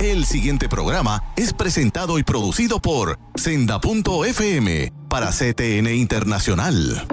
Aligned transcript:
El 0.00 0.24
siguiente 0.24 0.66
programa 0.66 1.22
es 1.36 1.52
presentado 1.52 2.18
y 2.18 2.22
producido 2.22 2.80
por 2.80 3.18
Senda.fm 3.34 4.90
para 5.10 5.28
CTN 5.28 5.94
Internacional. 5.94 7.06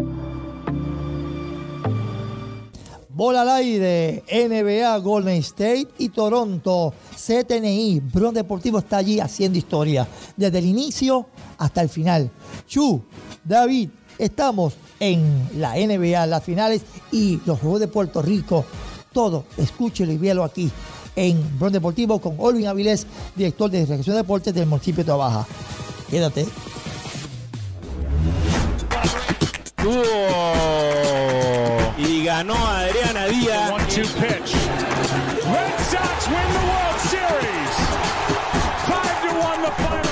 Bola 3.10 3.42
al 3.42 3.50
aire, 3.50 4.23
NBA, 4.31 4.97
Golden 5.00 5.36
State 5.40 5.90
y 5.97 6.08
Toronto, 6.08 6.94
CTNI, 7.13 8.00
Bron 8.00 8.33
Deportivo 8.33 8.79
está 8.79 8.99
allí 8.99 9.19
haciendo 9.19 9.58
historia, 9.58 10.08
desde 10.38 10.60
el 10.60 10.67
inicio 10.67 11.28
hasta 11.58 11.81
el 11.81 11.90
final. 11.90 12.31
Chu, 12.67 13.04
David, 13.44 13.90
estamos 14.17 14.76
en 15.01 15.49
la 15.58 15.74
NBA, 15.74 16.26
las 16.26 16.41
finales 16.41 16.84
y 17.12 17.41
los 17.45 17.59
Juegos 17.59 17.81
de 17.81 17.90
Puerto 17.90 18.22
Rico. 18.22 18.63
Todo, 19.12 19.44
escúchelo 19.58 20.13
y 20.13 20.17
véalo 20.17 20.45
aquí 20.45 20.72
en 21.18 21.60
Bron 21.60 21.73
Deportivo 21.73 22.20
con 22.20 22.36
Olvin 22.38 22.68
Avilés, 22.68 23.05
director 23.36 23.70
de 23.70 23.84
Dirección 23.84 24.16
de 24.16 24.22
Deportes 24.22 24.54
del 24.54 24.68
municipio 24.68 25.04
de 25.04 25.12
Baja. 25.12 25.46
Quédate. 26.10 26.46
Y 31.98 32.24
ganó 32.24 32.55
Adriana 32.55 33.26
Díaz. 33.26 33.72
One 33.72 33.84
two 33.86 34.04
pitch. 34.20 34.54
Red 35.44 35.80
Sox 35.90 36.27
win 36.27 36.48
the 36.54 36.64
World 36.70 37.00
Series. 37.10 37.74
Five 38.86 39.18
to 39.24 39.32
one 39.40 39.62
the 39.63 39.72
final 39.72 40.07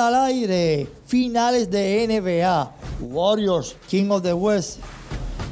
Al 0.00 0.14
aire, 0.14 0.88
finales 1.04 1.70
de 1.70 2.06
NBA, 2.08 2.72
Warriors, 3.02 3.76
King 3.86 4.10
of 4.10 4.22
the 4.22 4.32
West 4.32 4.78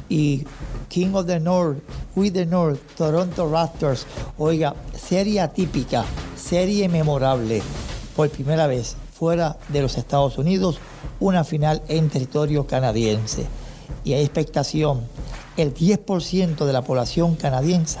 y 0.09 0.43
King 0.87 1.13
of 1.13 1.27
the 1.27 1.39
North, 1.39 1.77
with 2.15 2.33
the 2.33 2.47
North, 2.47 2.79
Toronto 2.97 3.47
Raptors. 3.47 4.07
Oiga, 4.39 4.73
serie 4.97 5.39
atípica, 5.39 6.03
serie 6.35 6.89
memorable, 6.89 7.61
por 8.15 8.27
primera 8.31 8.65
vez 8.65 8.95
fuera 9.13 9.55
de 9.67 9.83
los 9.83 9.99
Estados 9.99 10.39
Unidos, 10.39 10.79
una 11.19 11.43
final 11.43 11.83
en 11.87 12.09
territorio 12.09 12.65
canadiense. 12.65 13.45
Y 14.03 14.13
hay 14.13 14.23
expectación, 14.23 15.01
el 15.57 15.75
10% 15.75 16.65
de 16.65 16.73
la 16.73 16.81
población 16.81 17.35
canadiense 17.35 17.99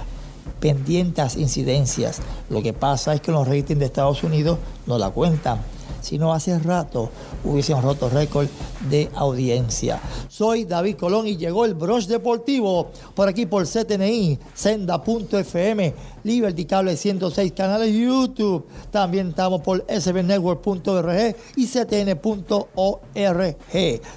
pendiente 0.59 1.21
a 1.21 1.25
las 1.25 1.37
incidencias. 1.37 2.21
Lo 2.49 2.63
que 2.63 2.73
pasa 2.73 3.13
es 3.13 3.21
que 3.21 3.31
los 3.31 3.47
ratings 3.47 3.79
de 3.79 3.85
Estados 3.85 4.23
Unidos 4.23 4.57
no 4.87 4.97
la 4.97 5.11
cuentan. 5.11 5.61
Si 6.01 6.17
no, 6.17 6.33
hace 6.33 6.57
rato 6.59 7.09
hubiesen 7.43 7.81
roto 7.81 8.09
récord 8.09 8.47
de 8.89 9.09
audiencia. 9.15 9.99
Soy 10.27 10.65
David 10.65 10.95
Colón 10.97 11.27
y 11.27 11.37
llegó 11.37 11.65
el 11.65 11.73
Broche 11.73 12.07
Deportivo 12.07 12.91
por 13.15 13.27
aquí 13.27 13.45
por 13.45 13.65
CTNI, 13.65 14.39
Senda.fm, 14.53 15.93
Liberty 16.23 16.65
Cable 16.65 16.95
106 16.95 17.51
canales 17.53 17.93
YouTube. 17.93 18.65
También 18.91 19.29
estamos 19.29 19.61
por 19.61 19.85
sbnetwork.org 19.87 21.35
y 21.55 21.67
ctn.org. 21.67 23.57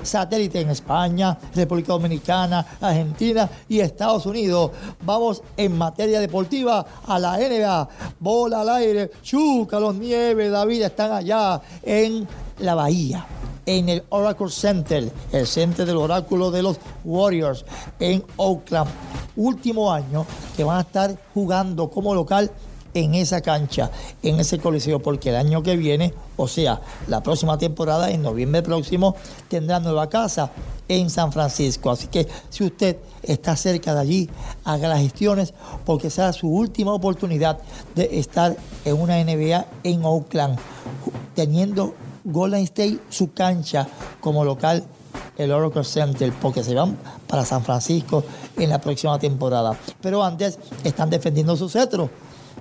Satélite 0.02 0.60
en 0.60 0.70
España, 0.70 1.38
República 1.54 1.92
Dominicana, 1.92 2.66
Argentina 2.80 3.48
y 3.68 3.80
Estados 3.80 4.26
Unidos. 4.26 4.70
Vamos 5.04 5.42
en 5.56 5.76
materia 5.76 6.20
deportiva 6.20 6.84
a 7.06 7.18
la 7.18 7.36
NBA. 7.36 7.88
Bola 8.20 8.60
al 8.62 8.68
aire, 8.70 9.10
Chuca, 9.22 9.78
los 9.80 9.94
Nieves, 9.94 10.50
David 10.50 10.82
están 10.82 11.12
allá 11.12 11.60
en 11.82 12.26
la 12.58 12.74
Bahía, 12.74 13.26
en 13.66 13.88
el 13.88 14.02
Oracle 14.08 14.50
Center, 14.50 15.10
el 15.32 15.46
centro 15.46 15.86
del 15.86 15.96
oráculo 15.96 16.50
de 16.50 16.62
los 16.62 16.78
Warriors 17.04 17.64
en 18.00 18.24
Oakland. 18.36 18.90
Último 19.36 19.92
año 19.92 20.26
que 20.56 20.64
van 20.64 20.78
a 20.78 20.82
estar 20.82 21.16
jugando 21.32 21.90
como 21.90 22.14
local 22.14 22.50
en 22.94 23.14
esa 23.14 23.40
cancha, 23.40 23.90
en 24.22 24.38
ese 24.38 24.58
coliseo, 24.58 25.00
porque 25.00 25.30
el 25.30 25.36
año 25.36 25.62
que 25.62 25.76
viene, 25.76 26.12
o 26.36 26.46
sea, 26.46 26.80
la 27.08 27.22
próxima 27.22 27.56
temporada, 27.56 28.10
en 28.10 28.22
noviembre 28.22 28.62
próximo, 28.62 29.16
tendrá 29.48 29.80
nueva 29.80 30.08
casa 30.08 30.50
en 30.88 31.08
San 31.08 31.32
Francisco. 31.32 31.90
Así 31.90 32.08
que 32.08 32.28
si 32.50 32.64
usted 32.64 32.98
está 33.22 33.56
cerca 33.56 33.94
de 33.94 34.00
allí, 34.00 34.30
haga 34.64 34.88
las 34.88 35.00
gestiones, 35.00 35.54
porque 35.86 36.10
será 36.10 36.32
su 36.32 36.48
última 36.48 36.92
oportunidad 36.92 37.58
de 37.94 38.18
estar 38.18 38.56
en 38.84 39.00
una 39.00 39.22
NBA 39.22 39.66
en 39.84 40.04
Oakland, 40.04 40.58
teniendo 41.34 41.94
Golden 42.24 42.62
State 42.62 42.98
su 43.08 43.32
cancha 43.32 43.86
como 44.20 44.44
local 44.44 44.84
el 45.36 45.50
Oracle 45.50 45.84
Center 45.84 46.32
porque 46.40 46.62
se 46.62 46.74
van 46.74 46.96
para 47.26 47.44
San 47.44 47.64
Francisco 47.64 48.24
en 48.56 48.70
la 48.70 48.80
próxima 48.80 49.18
temporada. 49.18 49.76
Pero 50.00 50.22
antes 50.22 50.58
están 50.84 51.10
defendiendo 51.10 51.56
su 51.56 51.68
cetro. 51.68 52.10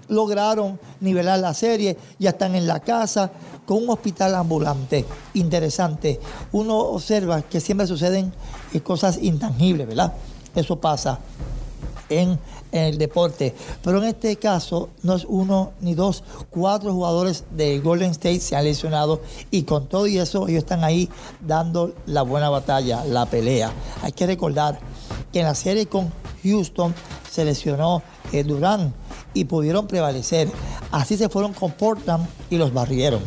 Lograron 0.08 0.80
nivelar 1.00 1.40
la 1.40 1.54
serie, 1.54 1.98
ya 2.20 2.32
están 2.32 2.56
en 2.56 2.68
la 2.68 2.80
casa 2.80 3.32
con 3.66 3.84
un 3.84 3.90
hospital 3.90 4.36
ambulante. 4.36 5.06
Interesante. 5.34 6.20
Uno 6.52 6.78
observa 6.78 7.42
que 7.42 7.60
siempre 7.60 7.88
suceden 7.88 8.34
eh, 8.74 8.82
cosas 8.82 9.20
intangibles, 9.22 9.88
¿verdad? 9.88 10.14
Eso 10.56 10.78
pasa 10.80 11.20
en, 12.10 12.38
en 12.72 12.86
el 12.86 12.98
deporte. 12.98 13.54
Pero 13.84 14.00
en 14.00 14.06
este 14.06 14.36
caso 14.38 14.90
no 15.04 15.16
es 15.16 15.26
uno 15.28 15.72
ni 15.82 15.96
dos, 15.96 16.24
cuatro 16.50 16.94
jugadores 16.94 17.44
de 17.52 17.80
Golden 17.80 18.12
State 18.12 18.40
se 18.40 18.56
han 18.56 18.66
lesionado 18.66 19.22
y 19.50 19.64
con 19.64 19.88
todo 19.88 20.08
y 20.08 20.18
eso 20.18 20.48
ellos 20.48 20.64
están 20.64 20.84
ahí 20.84 21.10
dando 21.46 21.94
la 22.06 22.22
buena 22.22 22.50
batalla, 22.50 23.04
la 23.06 23.26
pelea. 23.26 23.72
Hay 24.02 24.12
que 24.12 24.28
recordar 24.28 24.80
que 25.32 25.40
en 25.40 25.46
la 25.46 25.56
serie 25.56 25.88
con 25.88 26.12
Houston 26.44 26.94
se 27.30 27.46
lesionó 27.46 28.02
eh, 28.32 28.44
Durán 28.44 28.94
y 29.34 29.46
pudieron 29.46 29.88
prevalecer. 29.88 30.50
Así 30.92 31.18
se 31.18 31.30
fueron 31.30 31.54
con 31.54 31.72
Portland 31.72 32.28
y 32.50 32.58
los 32.58 32.74
barrieron. 32.74 33.22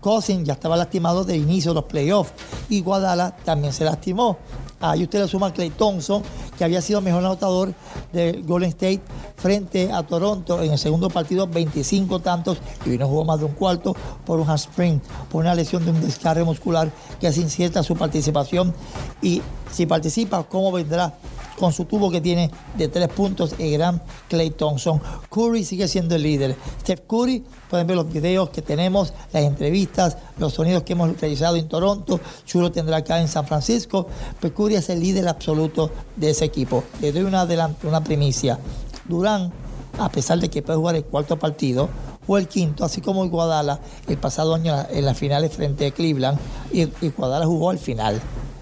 Cousins 0.00 0.46
ya 0.46 0.54
estaba 0.54 0.76
lastimado 0.76 1.24
de 1.24 1.36
inicio 1.36 1.72
de 1.72 1.76
los 1.76 1.84
playoffs 1.84 2.32
y 2.68 2.80
Guadala 2.80 3.36
también 3.44 3.72
se 3.72 3.84
lastimó. 3.84 4.38
Ahí 4.80 5.02
usted 5.02 5.20
le 5.20 5.28
suma 5.28 5.48
a 5.48 5.52
Clay 5.52 5.70
Thompson, 5.70 6.22
que 6.60 6.64
había 6.64 6.82
sido 6.82 7.00
mejor 7.00 7.24
anotador 7.24 7.72
de 8.12 8.42
Golden 8.44 8.68
State 8.68 9.00
frente 9.34 9.90
a 9.90 10.02
Toronto 10.02 10.62
en 10.62 10.72
el 10.72 10.78
segundo 10.78 11.08
partido, 11.08 11.46
25 11.46 12.20
tantos, 12.20 12.58
y 12.84 12.90
no 12.98 13.08
jugó 13.08 13.24
más 13.24 13.38
de 13.38 13.46
un 13.46 13.52
cuarto 13.52 13.96
por 14.26 14.38
un 14.38 14.46
hamstring, 14.46 15.00
por 15.30 15.40
una 15.40 15.54
lesión 15.54 15.86
de 15.86 15.92
un 15.92 16.02
descargue 16.02 16.44
muscular 16.44 16.90
que 17.18 17.28
es 17.28 17.38
incierta 17.38 17.82
su 17.82 17.96
participación. 17.96 18.74
Y 19.22 19.40
si 19.72 19.86
participa, 19.86 20.42
¿cómo 20.42 20.70
vendrá? 20.70 21.14
Con 21.60 21.72
su 21.74 21.84
tubo 21.84 22.10
que 22.10 22.22
tiene 22.22 22.50
de 22.76 22.88
tres 22.88 23.08
puntos 23.08 23.54
el 23.58 23.72
gran 23.72 24.00
Clay 24.28 24.50
Thompson. 24.50 25.00
Curry 25.28 25.62
sigue 25.62 25.86
siendo 25.86 26.16
el 26.16 26.22
líder. 26.22 26.56
Steph 26.80 27.02
Curry, 27.06 27.44
pueden 27.68 27.86
ver 27.86 27.96
los 27.96 28.10
videos 28.10 28.48
que 28.48 28.62
tenemos, 28.62 29.12
las 29.30 29.42
entrevistas, 29.44 30.16
los 30.38 30.54
sonidos 30.54 30.84
que 30.84 30.94
hemos 30.94 31.20
realizado 31.20 31.56
en 31.56 31.68
Toronto. 31.68 32.18
Chulo 32.46 32.72
tendrá 32.72 32.96
acá 32.96 33.20
en 33.20 33.28
San 33.28 33.46
Francisco. 33.46 34.06
Pues 34.40 34.54
Curry 34.54 34.76
es 34.76 34.88
el 34.88 35.00
líder 35.00 35.28
absoluto 35.28 35.90
de 36.16 36.30
ese 36.30 36.46
equipo. 36.46 36.82
Le 37.02 37.12
doy 37.12 37.24
una, 37.24 37.46
una 37.82 38.02
primicia. 38.02 38.58
Durán, 39.06 39.52
a 39.98 40.08
pesar 40.08 40.38
de 40.38 40.48
que 40.48 40.62
puede 40.62 40.78
jugar 40.78 40.96
el 40.96 41.04
cuarto 41.04 41.38
partido, 41.38 41.90
o 42.26 42.38
el 42.38 42.48
quinto, 42.48 42.84
así 42.84 43.00
como 43.00 43.24
Iguadala 43.24 43.80
el 44.06 44.16
pasado 44.16 44.54
año 44.54 44.74
en 44.88 45.04
las 45.04 45.18
finales 45.18 45.52
frente 45.52 45.86
a 45.86 45.90
Cleveland, 45.90 46.38
y 46.72 46.82
Iguadala 47.04 47.44
jugó 47.44 47.70
al 47.70 47.78
final 47.78 48.20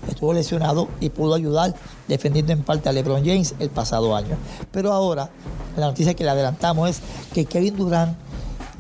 estuvo 0.09 0.33
lesionado 0.33 0.89
y 1.01 1.11
pudo 1.11 1.35
ayudar 1.35 1.75
defendiendo 2.09 2.53
en 2.53 2.63
parte 2.63 2.89
a 2.89 2.93
LeBron 2.93 3.25
James 3.25 3.55
el 3.59 3.71
pasado 3.71 4.17
año. 4.17 4.37
Pero 4.73 4.93
ahora, 4.93 5.31
la 5.77 5.87
noticia 5.87 6.15
que 6.15 6.25
le 6.25 6.31
adelantamos 6.31 6.91
es 6.91 7.01
que 7.33 7.45
Kevin 7.45 7.77
Durant 7.77 8.17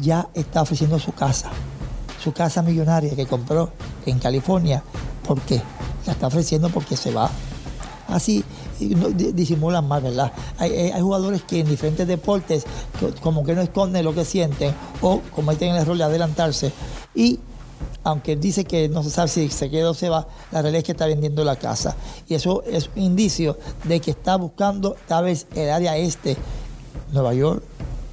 ya 0.01 0.29
está 0.35 0.63
ofreciendo 0.63 0.99
su 0.99 1.13
casa, 1.13 1.51
su 2.23 2.33
casa 2.33 2.63
millonaria 2.63 3.15
que 3.15 3.27
compró 3.27 3.71
en 4.07 4.19
California. 4.19 4.83
¿Por 5.27 5.41
qué? 5.43 5.61
La 6.07 6.13
está 6.13 6.27
ofreciendo 6.29 6.71
porque 6.71 6.97
se 6.97 7.13
va. 7.13 7.31
Así 8.09 8.43
disimulan 8.79 9.87
más, 9.87 10.03
¿verdad? 10.03 10.33
Hay, 10.59 10.71
hay- 10.73 10.91
hay 10.93 11.03
jugadores 11.03 11.43
que 11.43 11.61
en 11.61 11.69
diferentes 11.69 12.07
deportes 12.07 12.65
como 13.21 13.45
que 13.45 13.55
no 13.55 13.61
esconden 13.61 14.05
lo 14.05 14.15
que 14.15 14.25
sienten 14.25 14.73
o 15.03 15.21
cometen 15.35 15.71
el 15.75 15.83
error 15.83 15.97
de 15.97 16.05
adelantarse 16.05 16.73
y 17.15 17.41
aunque 18.09 18.37
dice 18.37 18.65
que 18.65 18.89
no 18.89 19.03
se 19.03 19.11
sabe 19.11 19.29
si 19.29 19.51
se 19.51 19.69
queda 19.69 19.91
o 19.91 19.95
se 19.95 20.09
va, 20.09 20.27
la 20.51 20.63
realidad 20.63 20.79
es 20.79 20.85
que 20.85 20.93
está 20.93 21.07
vendiendo 21.07 21.45
la 21.45 21.57
casa. 21.57 21.95
Y 22.27 22.35
eso 22.35 22.63
es 22.63 22.89
un 22.97 23.03
indicio 23.03 23.59
de 23.85 24.01
que 24.01 24.13
está 24.13 24.37
buscando 24.37 24.97
tal 25.07 25.25
vez 25.25 25.47
el 25.55 25.69
área 25.69 25.95
este, 25.95 26.35
Nueva 27.13 27.35
York, 27.35 27.63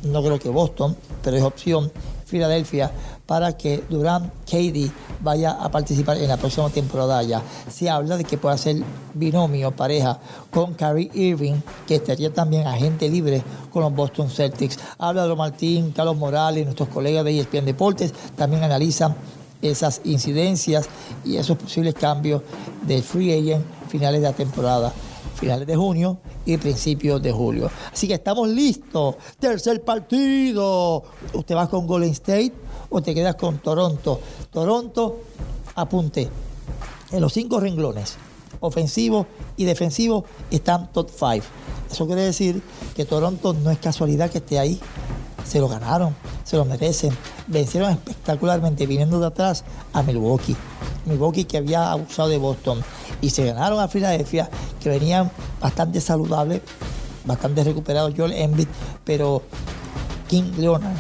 no 0.04 0.22
creo 0.22 0.38
que 0.38 0.50
Boston, 0.50 0.98
pero 1.24 1.38
es 1.38 1.44
opción, 1.44 1.90
Filadelfia 2.26 2.92
para 3.26 3.56
que 3.56 3.86
Durant 3.90 4.34
KD 4.46 4.92
vaya 5.22 5.52
a 5.52 5.72
participar 5.72 6.18
en 6.18 6.28
la 6.28 6.36
próxima 6.36 6.70
temporada 6.70 7.24
ya. 7.24 7.42
Se 7.70 7.90
habla 7.90 8.18
de 8.18 8.26
que 8.26 8.38
pueda 8.38 8.58
ser 8.58 8.76
binomio, 9.14 9.72
pareja 9.72 10.20
con 10.52 10.74
Kyrie 10.74 11.10
Irving, 11.14 11.56
que 11.88 11.96
estaría 11.96 12.34
también 12.34 12.68
agente 12.68 13.08
libre 13.08 13.42
con 13.72 13.82
los 13.82 13.96
Boston 13.96 14.30
Celtics. 14.30 14.78
Habla 14.98 15.26
de 15.26 15.36
Martín, 15.36 15.92
Carlos 15.92 16.18
Morales, 16.18 16.66
nuestros 16.66 16.90
colegas 16.90 17.24
de 17.24 17.40
ESPN 17.40 17.66
Deportes, 17.66 18.14
también 18.36 18.62
analizan 18.62 19.16
esas 19.70 20.02
incidencias 20.04 20.88
y 21.24 21.38
esos 21.38 21.58
posibles 21.58 21.94
cambios 21.94 22.42
del 22.86 23.04
free 23.04 23.32
agent 23.32 23.66
finales 23.88 24.22
de 24.22 24.28
la 24.28 24.34
temporada, 24.34 24.94
finales 25.36 25.68
de 25.68 25.76
junio 25.76 26.18
y 26.46 26.58
principios 26.58 27.22
de 27.22 27.32
julio. 27.32 27.70
Así 27.92 28.08
que 28.08 28.16
estamos 28.16 28.50
listos. 28.50 29.16
Tercer 29.40 29.84
partido. 29.84 31.04
Usted 31.34 31.56
va 31.56 31.70
con 31.70 31.88
Golden 31.88 32.12
State 32.12 32.54
o 32.90 33.02
te 33.02 33.14
quedas 33.14 33.36
con 33.36 33.60
Toronto. 33.60 34.20
Toronto, 34.52 35.22
apunte. 35.76 36.30
En 37.12 37.22
los 37.22 37.34
cinco 37.34 37.60
renglones, 37.60 38.16
ofensivo 38.60 39.28
y 39.58 39.66
defensivo, 39.66 40.26
están 40.50 40.92
top 40.92 41.10
5. 41.10 41.46
Eso 41.92 42.06
quiere 42.08 42.24
decir 42.24 42.62
que 42.96 43.06
Toronto 43.06 43.54
no 43.54 43.72
es 43.72 43.78
casualidad 43.78 44.30
que 44.30 44.40
esté 44.40 44.60
ahí. 44.60 44.80
Se 45.48 45.60
lo 45.60 45.68
ganaron, 45.68 46.16
se 46.44 46.58
lo 46.58 46.66
merecen. 46.66 47.16
Vencieron 47.48 47.92
espectacularmente 47.92 48.86
viniendo 48.88 49.20
de 49.20 49.28
atrás 49.28 49.64
a 49.94 50.02
Milwaukee. 50.04 50.56
Milwaukee 51.06 51.46
que 51.46 51.58
había 51.58 51.92
abusado 51.92 52.30
de 52.30 52.38
Boston. 52.38 52.84
Y 53.22 53.30
se 53.30 53.46
ganaron 53.46 53.80
a 53.80 53.88
Filadelfia, 53.88 54.50
que 54.82 54.90
venían 54.90 55.32
bastante 55.62 56.02
saludables, 56.02 56.62
bastante 57.26 57.64
recuperados 57.64 58.14
Joel 58.16 58.34
Embiid, 58.34 58.68
pero 59.04 59.42
King 60.28 60.52
Leonard, 60.58 60.98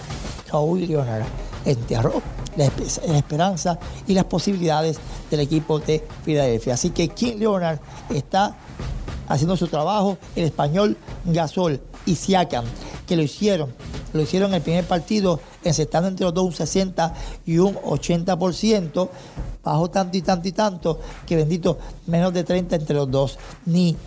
Kawhi 0.49 0.87
Leonard, 0.87 1.25
enterró 1.65 2.21
la, 2.55 2.65
espe- 2.67 3.01
la 3.07 3.17
esperanza 3.17 3.79
y 4.07 4.13
las 4.13 4.25
posibilidades 4.25 4.97
del 5.29 5.39
equipo 5.41 5.79
de 5.79 6.07
Filadelfia. 6.23 6.75
Así 6.75 6.91
que 6.91 7.09
King 7.09 7.37
Leonard 7.37 7.79
está 8.09 8.55
haciendo 9.27 9.57
su 9.57 9.67
trabajo, 9.67 10.17
el 10.35 10.45
español 10.45 10.97
Gasol 11.25 11.81
y 12.05 12.15
Siakam, 12.15 12.65
que 13.07 13.15
lo 13.15 13.23
hicieron, 13.23 13.73
lo 14.15 14.21
hicieron 14.21 14.51
en 14.51 14.55
el 14.55 14.61
primer 14.61 14.85
partido, 14.85 15.39
encestando 15.63 16.07
entre 16.07 16.23
los 16.25 16.33
dos 16.33 16.45
un 16.45 16.53
60 16.53 17.13
y 17.45 17.57
un 17.57 17.75
80%, 17.75 19.09
bajó 19.63 19.89
tanto 19.89 20.17
y 20.17 20.21
tanto 20.21 20.47
y 20.47 20.51
tanto, 20.53 20.99
que 21.27 21.35
bendito, 21.35 21.77
menos 22.07 22.33
de 22.33 22.43
30 22.43 22.77
entre 22.77 22.95
los 22.95 23.11
dos, 23.11 23.37
ni 23.65 23.97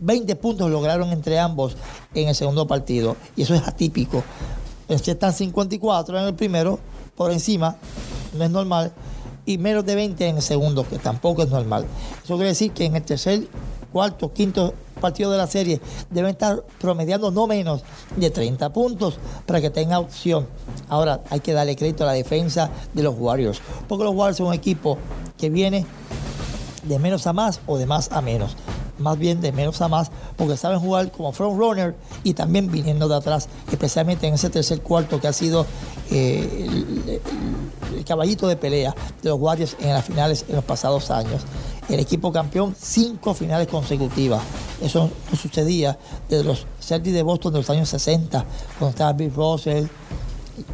20 0.00 0.36
puntos 0.36 0.70
lograron 0.70 1.10
entre 1.10 1.38
ambos 1.38 1.76
en 2.14 2.28
el 2.28 2.34
segundo 2.34 2.66
partido, 2.66 3.16
y 3.36 3.42
eso 3.42 3.54
es 3.54 3.66
atípico. 3.66 4.22
Encestan 4.88 5.32
54 5.32 6.18
en 6.20 6.26
el 6.26 6.34
primero, 6.34 6.78
por 7.16 7.32
encima, 7.32 7.76
no 8.34 8.44
es 8.44 8.50
normal, 8.50 8.92
y 9.44 9.58
menos 9.58 9.84
de 9.84 9.96
20 9.96 10.28
en 10.28 10.36
el 10.36 10.42
segundo, 10.42 10.88
que 10.88 10.98
tampoco 10.98 11.42
es 11.42 11.48
normal. 11.48 11.86
Eso 12.22 12.36
quiere 12.36 12.50
decir 12.50 12.70
que 12.70 12.84
en 12.84 12.94
el 12.94 13.02
tercer, 13.02 13.48
cuarto, 13.92 14.32
quinto 14.32 14.74
partido 15.00 15.30
de 15.30 15.38
la 15.38 15.46
serie 15.46 15.80
deben 16.10 16.32
estar 16.32 16.62
promediando 16.80 17.30
no 17.30 17.46
menos 17.46 17.82
de 18.16 18.30
30 18.30 18.72
puntos 18.72 19.18
para 19.46 19.60
que 19.60 19.70
tenga 19.70 19.98
opción. 20.00 20.46
Ahora 20.88 21.20
hay 21.30 21.40
que 21.40 21.52
darle 21.52 21.76
crédito 21.76 22.04
a 22.04 22.08
la 22.08 22.12
defensa 22.14 22.70
de 22.94 23.02
los 23.02 23.14
Warriors, 23.18 23.60
porque 23.88 24.04
los 24.04 24.14
Warriors 24.14 24.38
son 24.38 24.48
un 24.48 24.54
equipo 24.54 24.98
que 25.36 25.50
viene 25.50 25.86
de 26.82 26.98
menos 26.98 27.26
a 27.26 27.32
más 27.32 27.60
o 27.66 27.76
de 27.78 27.86
más 27.86 28.10
a 28.12 28.20
menos. 28.22 28.56
Más 28.98 29.16
bien 29.16 29.40
de 29.40 29.52
menos 29.52 29.80
a 29.80 29.86
más, 29.86 30.10
porque 30.36 30.56
saben 30.56 30.80
jugar 30.80 31.12
como 31.12 31.30
front 31.30 31.56
runner 31.56 31.94
y 32.24 32.34
también 32.34 32.68
viniendo 32.68 33.06
de 33.06 33.14
atrás, 33.14 33.48
especialmente 33.70 34.26
en 34.26 34.34
ese 34.34 34.50
tercer 34.50 34.80
cuarto 34.82 35.20
que 35.20 35.28
ha 35.28 35.32
sido 35.32 35.64
eh, 36.10 36.66
el- 36.68 37.20
el 37.98 38.04
caballito 38.04 38.48
de 38.48 38.56
pelea 38.56 38.94
de 39.22 39.28
los 39.28 39.38
Warriors 39.38 39.76
en 39.80 39.90
las 39.92 40.04
finales 40.04 40.44
en 40.48 40.56
los 40.56 40.64
pasados 40.64 41.12
años. 41.12 41.42
El 41.88 42.00
equipo 42.00 42.30
campeón, 42.30 42.74
cinco 42.78 43.32
finales 43.32 43.66
consecutivas. 43.68 44.42
Eso 44.80 45.10
sucedía 45.30 45.98
desde 46.28 46.44
los 46.44 46.66
Celtics 46.80 47.14
de 47.14 47.22
Boston 47.22 47.54
de 47.54 47.58
los 47.60 47.70
años 47.70 47.88
60, 47.88 48.44
cuando 48.78 48.90
estaba 48.90 49.12
Bill 49.14 49.32
Russell, 49.34 49.86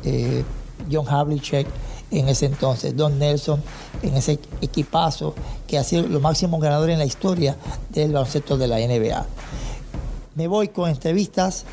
eh, 0.04 0.44
John 0.90 1.06
Havlicek 1.08 1.66
en 2.10 2.28
ese 2.28 2.46
entonces, 2.46 2.96
Don 2.96 3.18
Nelson 3.18 3.62
en 4.02 4.14
ese 4.14 4.38
equipazo 4.60 5.34
que 5.66 5.78
ha 5.78 5.84
sido 5.84 6.06
los 6.06 6.20
máximos 6.20 6.60
ganadores 6.60 6.94
en 6.94 6.98
la 6.98 7.04
historia 7.04 7.56
del 7.90 8.12
baloncesto 8.12 8.56
de 8.56 8.68
la 8.68 8.78
NBA. 8.78 9.26
Me 10.34 10.48
voy 10.48 10.68
con 10.68 10.90
entrevistas 10.90 11.64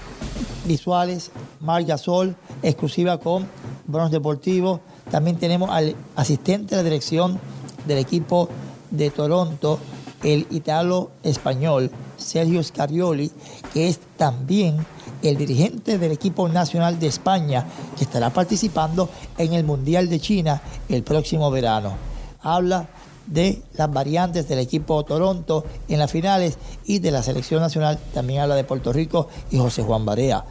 visuales, 0.65 1.31
Marc 1.59 1.87
Gasol, 1.87 2.35
exclusiva 2.61 3.19
con 3.19 3.47
Bronx 3.87 4.11
Deportivo. 4.11 4.81
También 5.09 5.37
tenemos 5.37 5.69
al 5.71 5.95
asistente 6.15 6.75
de 6.75 6.81
la 6.81 6.83
dirección 6.83 7.39
del 7.87 7.97
equipo 7.97 8.49
de 8.91 9.09
Toronto, 9.09 9.79
el 10.23 10.45
italo-español 10.51 11.89
Sergio 12.17 12.63
Scarioli, 12.63 13.31
que 13.73 13.87
es 13.87 13.99
también 14.17 14.85
el 15.23 15.37
dirigente 15.37 15.97
del 15.97 16.11
equipo 16.11 16.47
nacional 16.47 16.99
de 16.99 17.07
España, 17.07 17.65
que 17.97 18.03
estará 18.03 18.29
participando 18.29 19.09
en 19.37 19.53
el 19.53 19.63
Mundial 19.63 20.09
de 20.09 20.19
China 20.19 20.61
el 20.89 21.03
próximo 21.03 21.49
verano. 21.51 21.93
Habla 22.41 22.87
de 23.27 23.61
las 23.73 23.91
variantes 23.91 24.47
del 24.47 24.59
equipo 24.59 25.03
Toronto 25.03 25.63
en 25.87 25.99
las 25.99 26.11
finales 26.11 26.57
y 26.85 26.99
de 26.99 27.11
la 27.11 27.23
selección 27.23 27.61
nacional. 27.61 27.99
También 28.13 28.41
habla 28.41 28.55
de 28.55 28.63
Puerto 28.63 28.91
Rico 28.91 29.27
y 29.51 29.57
José 29.57 29.83
Juan 29.83 30.05
Barea. 30.05 30.43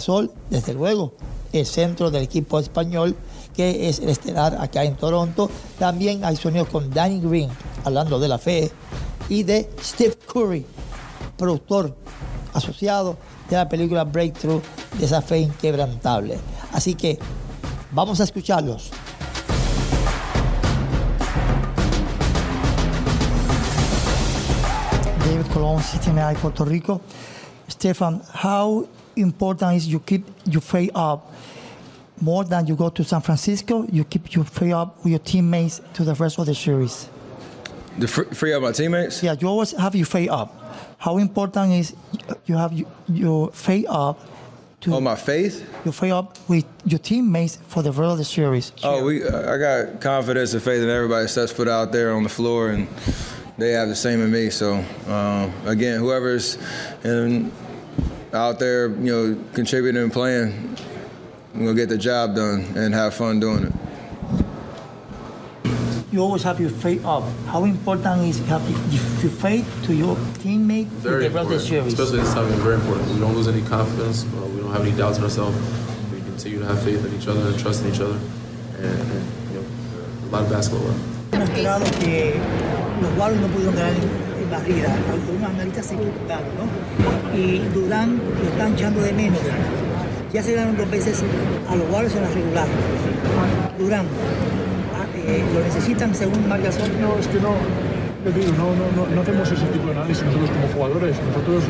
Sol, 0.00 0.32
desde 0.50 0.74
luego, 0.74 1.12
el 1.52 1.66
centro 1.66 2.10
del 2.10 2.24
equipo 2.24 2.58
español, 2.58 3.14
que 3.54 3.88
es 3.88 3.98
el 4.00 4.08
estelar 4.08 4.56
acá 4.60 4.84
en 4.84 4.96
Toronto. 4.96 5.50
También 5.78 6.24
hay 6.24 6.36
sonidos 6.36 6.68
con 6.68 6.90
Danny 6.90 7.20
Green, 7.20 7.50
hablando 7.84 8.18
de 8.18 8.28
la 8.28 8.38
fe, 8.38 8.70
y 9.28 9.42
de 9.42 9.70
Steve 9.82 10.16
Curry, 10.32 10.66
productor 11.36 11.96
asociado 12.52 13.16
de 13.48 13.56
la 13.56 13.68
película 13.68 14.04
Breakthrough, 14.04 14.62
de 14.98 15.04
esa 15.04 15.22
fe 15.22 15.38
inquebrantable. 15.38 16.38
Así 16.72 16.94
que 16.94 17.18
vamos 17.92 18.20
a 18.20 18.24
escucharlos. 18.24 18.90
David 25.24 25.46
Colón, 25.52 25.80
CTMI 25.80 26.36
Puerto 26.40 26.64
Rico. 26.64 27.00
Stefan, 27.68 28.22
how 28.44 28.86
important 29.16 29.76
is 29.76 29.86
you 29.86 30.00
keep 30.00 30.26
your 30.44 30.62
faith 30.62 30.90
up 30.94 31.30
more 32.20 32.44
than 32.44 32.66
you 32.66 32.76
go 32.76 32.88
to 32.90 33.04
San 33.04 33.20
Francisco? 33.20 33.86
You 33.90 34.04
keep 34.04 34.34
your 34.34 34.44
faith 34.44 34.72
up 34.74 34.98
with 35.04 35.10
your 35.12 35.18
teammates 35.20 35.80
to 35.94 36.04
the 36.04 36.14
rest 36.14 36.38
of 36.38 36.46
the 36.46 36.54
series. 36.54 37.08
The 37.98 38.08
free, 38.08 38.24
free 38.26 38.52
up 38.54 38.62
my 38.62 38.72
teammates? 38.72 39.22
Yeah, 39.22 39.34
you 39.38 39.48
always 39.48 39.72
have 39.72 39.94
your 39.94 40.06
faith 40.06 40.30
up. 40.30 40.58
How 40.98 41.18
important 41.18 41.72
is 41.72 41.94
you 42.46 42.56
have 42.56 42.72
your, 42.72 42.88
your 43.08 43.50
faith 43.52 43.86
up 43.88 44.20
to 44.82 44.94
Oh, 44.94 45.00
my 45.00 45.14
faith? 45.16 45.68
your 45.84 45.92
faith 45.92 46.12
up 46.12 46.38
with 46.48 46.64
your 46.84 46.98
teammates 46.98 47.56
for 47.68 47.82
the 47.82 47.90
rest 47.92 48.12
of 48.12 48.18
the 48.18 48.24
series? 48.24 48.72
Oh, 48.82 49.04
we. 49.04 49.24
I 49.26 49.58
got 49.58 50.00
confidence 50.00 50.54
and 50.54 50.62
faith 50.62 50.82
in 50.82 50.88
everybody 50.88 51.24
that 51.24 51.28
sets 51.28 51.52
foot 51.52 51.68
out 51.68 51.92
there 51.92 52.12
on 52.12 52.22
the 52.22 52.28
floor, 52.28 52.70
and 52.70 52.88
they 53.58 53.72
have 53.72 53.88
the 53.88 53.96
same 53.96 54.22
in 54.22 54.30
me. 54.30 54.48
So, 54.50 54.74
um, 55.08 55.52
again, 55.66 55.98
whoever's 56.00 56.56
in, 57.04 57.52
out 58.32 58.58
there, 58.58 58.88
you 58.88 58.94
know, 59.34 59.44
contributing 59.52 60.02
and 60.02 60.12
playing, 60.12 60.76
we're 61.54 61.60
gonna 61.66 61.74
get 61.74 61.88
the 61.88 61.98
job 61.98 62.34
done 62.34 62.64
and 62.76 62.94
have 62.94 63.14
fun 63.14 63.40
doing 63.40 63.64
it. 63.64 63.72
You 66.10 66.20
always 66.20 66.42
have 66.42 66.60
your 66.60 66.68
faith 66.70 67.04
up. 67.06 67.24
How 67.46 67.64
important 67.64 68.22
is 68.28 68.38
you 68.38 68.44
have 68.46 68.62
your 69.22 69.32
faith 69.32 69.66
to 69.86 69.94
your 69.94 70.14
teammate 70.44 70.86
Very 71.00 71.24
with 71.24 71.32
the 71.32 71.44
the 71.44 71.60
series? 71.60 71.92
especially 71.94 72.18
this 72.20 72.34
time. 72.34 72.46
It's 72.52 72.60
very 72.60 72.74
important. 72.74 73.08
We 73.08 73.20
don't 73.20 73.34
lose 73.34 73.48
any 73.48 73.62
confidence. 73.62 74.24
Uh, 74.24 74.44
we 74.52 74.60
don't 74.60 74.72
have 74.72 74.82
any 74.82 74.92
doubts 74.94 75.16
in 75.16 75.24
ourselves. 75.24 75.56
We 76.12 76.20
continue 76.20 76.58
to 76.58 76.66
have 76.66 76.82
faith 76.82 77.02
in 77.06 77.14
each 77.18 77.28
other 77.28 77.40
and 77.48 77.58
trust 77.58 77.82
in 77.84 77.94
each 77.94 78.00
other, 78.00 78.18
and, 78.76 79.00
and 79.14 79.24
you 79.52 79.60
know, 79.60 79.66
a 80.24 80.28
lot 80.32 80.42
of 80.44 80.50
basketball 80.50 80.84
left. 80.86 81.00
demostrado 81.32 81.84
que 81.98 82.34
los 83.00 83.12
Warriors 83.18 83.40
no 83.40 83.48
pudieron 83.48 83.74
ganar 83.74 83.94
en, 83.94 84.42
en 84.42 84.50
barrida. 84.50 84.94
Algunos 85.10 85.48
analistas 85.48 85.86
se 85.86 85.94
equivocaron, 85.94 86.52
¿no? 86.60 87.38
Y 87.38 87.58
Durán 87.72 88.20
lo 88.38 88.48
están 88.50 88.74
echando 88.74 89.00
de 89.00 89.12
menos. 89.14 89.40
Ya 90.32 90.42
se 90.42 90.54
ganaron 90.54 90.78
dos 90.78 90.90
veces 90.90 91.22
a 91.68 91.76
los 91.76 91.84
Warriors 91.90 92.16
en 92.16 92.22
la 92.22 92.30
regular. 92.30 92.66
Durán, 93.78 94.06
ah, 94.96 95.04
eh, 95.14 95.44
lo 95.52 95.60
necesitan 95.60 96.14
según 96.14 96.48
Marc. 96.48 96.62
No, 96.62 97.18
es 97.18 97.28
que 97.28 97.38
no, 97.38 97.52
te 98.24 98.32
digo, 98.32 98.52
no, 98.56 98.72
no, 98.72 98.86
no, 98.96 99.14
no 99.14 99.20
hacemos 99.20 99.52
ese 99.52 99.66
tipo 99.66 99.86
de 99.88 99.92
análisis 99.92 100.24
nosotros 100.24 100.50
como 100.50 100.68
jugadores. 100.72 101.16
Nosotros 101.28 101.64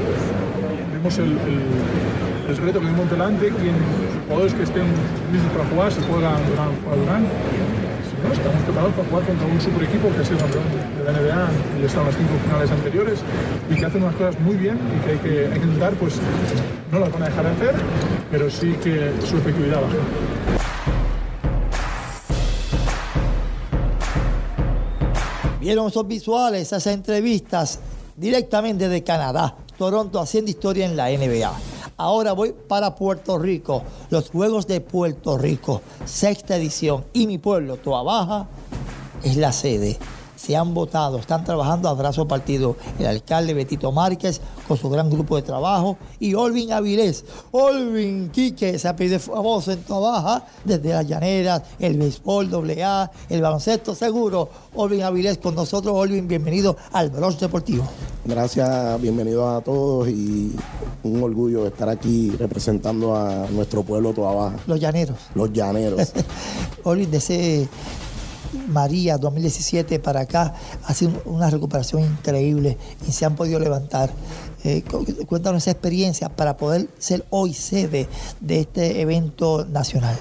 vemos 0.94 1.18
el, 1.18 1.38
el, 2.46 2.54
que 2.54 2.72
tenemos 2.72 3.10
delante, 3.10 3.48
quien, 3.50 3.74
los 3.74 4.22
jugadores 4.28 4.54
que 4.54 4.62
estén 4.62 4.86
listos 5.32 5.50
para 5.50 5.64
jugar, 5.66 5.90
se 5.90 6.00
juegan 6.02 6.38
juega 6.46 6.96
Durán. 7.02 7.26
No, 8.22 8.32
estamos 8.32 8.62
preparados 8.62 8.94
para 8.94 9.08
jugar 9.08 9.24
contra 9.26 9.46
un 9.48 9.60
super 9.60 9.82
equipo 9.82 10.06
que 10.14 10.22
es 10.22 10.30
el 10.30 10.38
campeón 10.38 10.62
de 10.70 11.02
la 11.02 11.10
NBA 11.10 11.82
y 11.82 11.84
está 11.84 11.98
en 11.98 12.06
las 12.06 12.14
cinco 12.14 12.34
finales 12.46 12.70
anteriores 12.70 13.18
y 13.68 13.74
que 13.74 13.84
hacen 13.86 14.02
unas 14.04 14.14
cosas 14.14 14.38
muy 14.38 14.54
bien 14.54 14.78
y 14.78 15.04
que 15.04 15.10
hay 15.10 15.18
que, 15.18 15.34
hay 15.50 15.58
que 15.58 15.66
intentar, 15.66 15.94
pues 15.98 16.14
no 16.92 17.00
las 17.00 17.10
van 17.10 17.22
a 17.22 17.26
dejar 17.26 17.44
de 17.44 17.50
hacer, 17.50 17.74
pero 18.32 18.50
sí 18.50 18.72
que 18.82 19.12
su 19.28 19.36
efectividad. 19.36 19.82
Vieron 25.60 25.88
esos 25.88 26.08
visuales, 26.08 26.62
esas 26.62 26.86
entrevistas 26.86 27.78
directamente 28.16 28.88
de 28.88 29.04
Canadá. 29.04 29.54
Toronto 29.76 30.18
haciendo 30.18 30.50
historia 30.50 30.86
en 30.86 30.96
la 30.96 31.10
NBA. 31.10 31.52
Ahora 31.98 32.32
voy 32.32 32.52
para 32.52 32.94
Puerto 32.94 33.38
Rico, 33.38 33.82
los 34.08 34.30
Juegos 34.30 34.66
de 34.66 34.80
Puerto 34.80 35.36
Rico, 35.36 35.82
sexta 36.06 36.56
edición. 36.56 37.04
Y 37.12 37.26
mi 37.26 37.36
pueblo, 37.36 37.76
Toa 37.76 38.02
Baja, 38.02 38.46
es 39.22 39.36
la 39.36 39.52
sede. 39.52 39.98
Se 40.42 40.56
han 40.56 40.74
votado, 40.74 41.18
están 41.18 41.44
trabajando 41.44 41.88
a 41.88 41.94
brazo 41.94 42.26
partido 42.26 42.74
el 42.98 43.06
alcalde 43.06 43.54
Betito 43.54 43.92
Márquez 43.92 44.40
con 44.66 44.76
su 44.76 44.90
gran 44.90 45.08
grupo 45.08 45.36
de 45.36 45.42
trabajo 45.42 45.98
y 46.18 46.34
Olvin 46.34 46.72
Avilés. 46.72 47.24
Olvin 47.52 48.28
Quique 48.30 48.76
se 48.76 48.88
ha 48.88 48.96
pedido 48.96 49.20
famoso 49.20 49.70
en 49.70 49.84
Toa 49.84 50.00
Baja, 50.00 50.46
desde 50.64 50.88
las 50.88 51.06
llaneras, 51.06 51.62
el 51.78 51.96
béisbol 51.96 52.50
AA, 52.52 53.08
el 53.28 53.40
baloncesto 53.40 53.94
seguro. 53.94 54.48
Olvin 54.74 55.04
Avilés 55.04 55.38
con 55.38 55.54
nosotros. 55.54 55.94
Olvin, 55.94 56.26
bienvenido 56.26 56.76
al 56.90 57.10
Bronx 57.10 57.38
Deportivo. 57.38 57.84
Gracias, 58.24 59.00
bienvenido 59.00 59.48
a 59.48 59.60
todos 59.60 60.08
y 60.08 60.56
un 61.04 61.22
orgullo 61.22 61.68
estar 61.68 61.88
aquí 61.88 62.30
representando 62.36 63.14
a 63.14 63.46
nuestro 63.52 63.84
pueblo 63.84 64.12
Toa 64.12 64.34
Baja, 64.34 64.56
Los 64.66 64.80
llaneros. 64.80 65.18
los 65.36 65.52
llaneros. 65.52 66.12
Olvin, 66.82 67.12
de 67.12 67.18
ese 67.18 67.68
María 68.68 69.18
2017 69.18 69.98
para 69.98 70.20
acá 70.20 70.54
ha 70.84 70.94
sido 70.94 71.12
una 71.24 71.48
recuperación 71.50 72.02
increíble 72.02 72.76
y 73.08 73.12
se 73.12 73.24
han 73.24 73.34
podido 73.34 73.58
levantar. 73.58 74.10
Eh, 74.64 74.82
cu- 74.88 75.04
cuéntanos 75.26 75.62
esa 75.62 75.72
experiencia 75.72 76.28
para 76.28 76.56
poder 76.56 76.88
ser 76.98 77.24
hoy 77.30 77.52
sede 77.54 78.08
de 78.40 78.60
este 78.60 79.00
evento 79.00 79.64
nacional. 79.64 80.16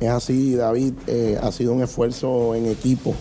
Es 0.00 0.08
así, 0.10 0.54
David, 0.56 0.94
eh, 1.06 1.38
ha 1.40 1.52
sido 1.52 1.72
un 1.72 1.82
esfuerzo 1.82 2.54
en 2.56 2.66
equipo, 2.66 3.14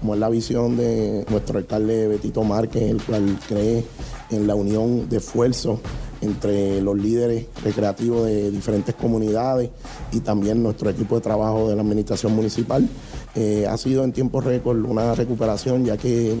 como 0.00 0.14
es 0.14 0.20
la 0.20 0.28
visión 0.30 0.76
de 0.76 1.26
nuestro 1.28 1.58
alcalde 1.58 2.08
Betito 2.08 2.42
Márquez, 2.42 2.82
el 2.90 3.02
cual 3.02 3.38
cree 3.46 3.84
en 4.30 4.46
la 4.46 4.54
unión 4.54 5.08
de 5.10 5.18
esfuerzos 5.18 5.78
entre 6.22 6.80
los 6.80 6.96
líderes 6.96 7.46
recreativos 7.62 8.26
de 8.26 8.50
diferentes 8.50 8.94
comunidades 8.94 9.70
y 10.12 10.20
también 10.20 10.62
nuestro 10.62 10.88
equipo 10.88 11.16
de 11.16 11.20
trabajo 11.20 11.68
de 11.68 11.76
la 11.76 11.82
administración 11.82 12.34
municipal. 12.34 12.88
Eh, 13.34 13.66
ha 13.66 13.78
sido 13.78 14.04
en 14.04 14.12
tiempo 14.12 14.42
récord 14.42 14.84
una 14.84 15.14
recuperación, 15.14 15.86
ya 15.86 15.96
que 15.96 16.38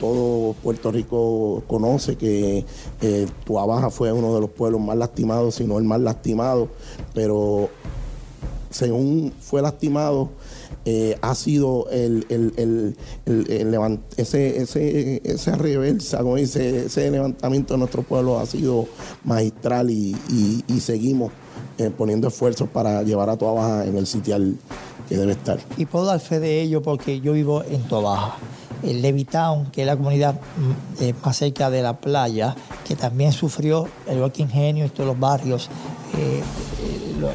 todo 0.00 0.54
Puerto 0.54 0.90
Rico 0.90 1.62
conoce 1.68 2.16
que 2.16 2.64
eh, 3.00 3.26
Tuabaja 3.44 3.90
fue 3.90 4.12
uno 4.12 4.34
de 4.34 4.40
los 4.40 4.50
pueblos 4.50 4.80
más 4.80 4.96
lastimados, 4.96 5.54
si 5.56 5.64
no 5.64 5.78
el 5.78 5.84
más 5.84 6.00
lastimado, 6.00 6.68
pero 7.14 7.68
según 8.70 9.32
fue 9.40 9.62
lastimado, 9.62 10.30
eh, 10.84 11.16
ha 11.22 11.34
sido 11.36 11.88
el, 11.90 12.26
el- 12.28 12.96
ese, 14.16 14.58
ese, 14.60 15.56
reversa, 15.56 16.18
como 16.18 16.36
ese 16.36 17.10
levantamiento 17.10 17.74
de 17.74 17.78
nuestro 17.78 18.02
pueblo 18.02 18.38
ha 18.40 18.46
sido 18.46 18.86
magistral 19.24 19.88
y 19.90 20.16
seguimos 20.80 21.30
eh, 21.78 21.90
poniendo 21.96 22.26
esfuerzos 22.26 22.68
para 22.68 23.02
llevar 23.04 23.30
a 23.30 23.36
toda 23.36 23.52
baja 23.52 23.86
en 23.86 23.96
el 23.96 24.06
sitial 24.06 24.56
debe 25.16 25.32
estar. 25.32 25.58
Y 25.76 25.86
puedo 25.86 26.04
dar 26.06 26.20
fe 26.20 26.40
de 26.40 26.60
ello 26.60 26.82
porque 26.82 27.20
yo 27.20 27.32
vivo 27.32 27.62
en 27.64 27.82
Tobaja. 27.82 28.36
El 28.82 29.02
Levitown, 29.02 29.66
que 29.72 29.80
es 29.82 29.86
la 29.86 29.96
comunidad 29.96 30.34
mm, 30.34 31.02
eh, 31.02 31.14
más 31.24 31.36
cerca 31.36 31.68
de 31.70 31.82
la 31.82 31.94
playa, 31.98 32.54
que 32.86 32.94
también 32.94 33.32
sufrió, 33.32 33.88
al 34.08 34.16
igual 34.16 34.32
Ingenio 34.36 34.86
y 34.86 34.88
todos 34.88 35.06
los 35.08 35.18
barrios, 35.18 35.68
eh, 36.16 36.42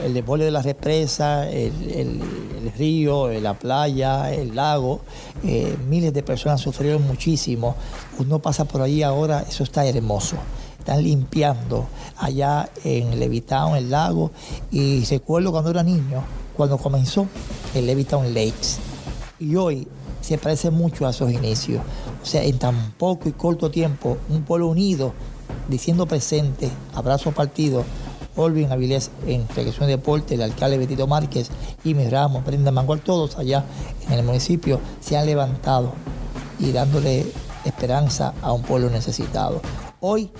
el, 0.06 0.16
el 0.16 0.40
de 0.40 0.52
la 0.52 0.62
represa, 0.62 1.50
el, 1.50 1.74
el- 1.92 2.22
el 2.64 2.72
río, 2.78 3.28
la 3.42 3.56
playa, 3.56 4.34
el 4.34 4.56
lago. 4.56 5.02
eh, 5.44 5.76
miles 5.90 6.14
de 6.14 6.24
personas 6.24 6.62
sufrieron 6.62 7.06
muchísimo. 7.06 7.76
Uno 8.20 8.40
pasa 8.40 8.64
por 8.64 8.82
ahí 8.82 9.04
ahora, 9.04 9.44
eso 9.48 9.64
está 9.64 9.86
hermoso 9.86 10.38
están 10.80 11.02
limpiando 11.02 11.88
allá 12.18 12.70
en 12.84 13.18
Levitown, 13.18 13.76
el 13.78 13.90
lago. 13.90 14.32
Y 14.72 15.04
recuerdo 15.06 15.52
cuando 15.52 15.70
era 15.72 15.82
niño, 15.84 16.24
cuando 16.56 16.78
comenzó 16.78 17.28
el 17.74 17.86
Levitown 17.86 18.34
Lakes. 18.34 18.78
Y 19.40 19.56
hoy 19.56 19.88
se 20.22 20.38
parece 20.38 20.72
mucho 20.72 21.06
a 21.06 21.10
esos 21.10 21.32
inicios. 21.32 21.82
O 22.22 22.26
sea, 22.26 22.44
en 22.44 22.58
tan 22.58 22.94
poco 22.94 23.28
y 23.28 23.34
corto 23.34 23.70
tiempo, 23.70 24.18
un 24.30 24.44
pueblo 24.44 24.68
unido, 24.68 25.14
diciendo 25.68 26.06
presente, 26.06 26.70
abrazo 26.94 27.32
partido. 27.32 27.84
Olvin 28.36 28.72
Avilés 28.72 29.12
en 29.28 29.48
Recreación 29.48 29.86
de 29.86 29.98
Deporte, 29.98 30.34
el 30.34 30.42
alcalde 30.42 30.80
Betito 30.80 31.06
Márquez, 31.06 31.52
Jimmy 31.84 32.10
Ramos, 32.10 32.44
Brenda 32.44 32.72
Mangual, 32.72 33.02
todos 33.02 33.38
allá 33.38 33.64
en 34.08 34.14
el 34.14 34.24
municipio 34.26 34.80
se 35.02 35.16
han 35.16 35.28
levantado 35.28 35.94
y 36.58 36.72
dándole 36.72 37.28
esperanza 37.64 38.34
a 38.42 38.52
un 38.52 38.64
pueblo 38.64 38.90
necesitado. 38.90 39.62
Hoy 40.00 40.32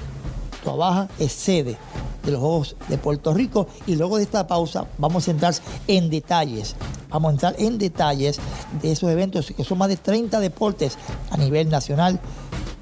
Baja 0.66 1.08
es 1.20 1.32
sede 1.34 1.78
de 2.24 2.32
los 2.32 2.40
Juegos 2.40 2.76
de 2.88 2.98
Puerto 2.98 3.34
Rico 3.34 3.68
y 3.86 3.96
luego 3.96 4.18
de 4.18 4.24
esta 4.24 4.48
pausa 4.48 4.88
vamos 4.98 5.28
a 5.28 5.32
entrar 5.32 5.54
en 5.88 6.10
detalles. 6.10 6.76
Vamos 7.10 7.30
a 7.30 7.32
entrar 7.34 7.56
en 7.60 7.78
detalles 7.78 8.40
de 8.82 8.92
esos 8.92 9.10
eventos 9.10 9.52
que 9.56 9.64
son 9.64 9.78
más 9.78 9.90
de 9.90 9.98
30 9.98 10.40
deportes 10.40 10.98
a 11.30 11.38
nivel 11.38 11.70
nacional, 11.70 12.20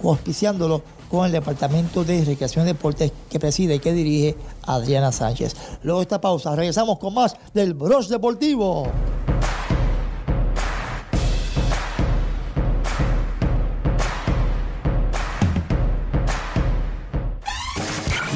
auspiciándolo 0.03 0.81
con 1.09 1.25
el 1.25 1.33
Departamento 1.33 2.05
de 2.05 2.23
Recreación 2.23 2.65
y 2.65 2.67
Deportes 2.69 3.11
que 3.29 3.39
preside 3.39 3.75
y 3.75 3.79
que 3.79 3.91
dirige 3.91 4.37
Adriana 4.63 5.11
Sánchez. 5.11 5.55
Luego 5.83 5.99
de 5.99 6.03
esta 6.03 6.21
pausa 6.21 6.55
regresamos 6.55 6.99
con 6.99 7.13
más 7.13 7.35
del 7.53 7.73
Bros 7.73 8.07
Deportivo. 8.07 8.87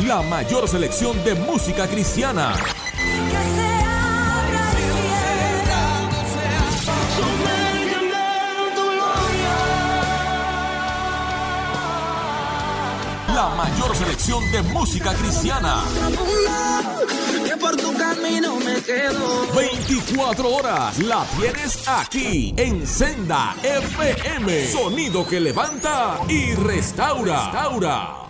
La 0.06 0.22
mayor 0.22 0.68
selección 0.68 1.24
de 1.24 1.34
música 1.34 1.88
cristiana. 1.88 2.54
La 13.34 13.50
mayor 13.50 13.96
selección 13.96 14.52
de 14.52 14.62
música 14.62 15.12
cristiana. 15.16 15.84
Que 17.44 17.58
por 17.58 17.76
tu 17.76 17.92
camino 17.98 18.58
me 18.58 18.84
quedo. 18.84 19.48
24 19.56 20.50
horas 20.54 21.00
la 21.00 21.26
tienes 21.40 21.88
aquí 21.88 22.54
en 22.58 22.86
Senda 22.86 23.56
FM. 23.64 24.68
Sonido 24.72 25.28
que 25.28 25.40
levanta 25.40 26.20
y 26.28 26.54
restaura. 26.54 27.46
restaura. 27.52 28.25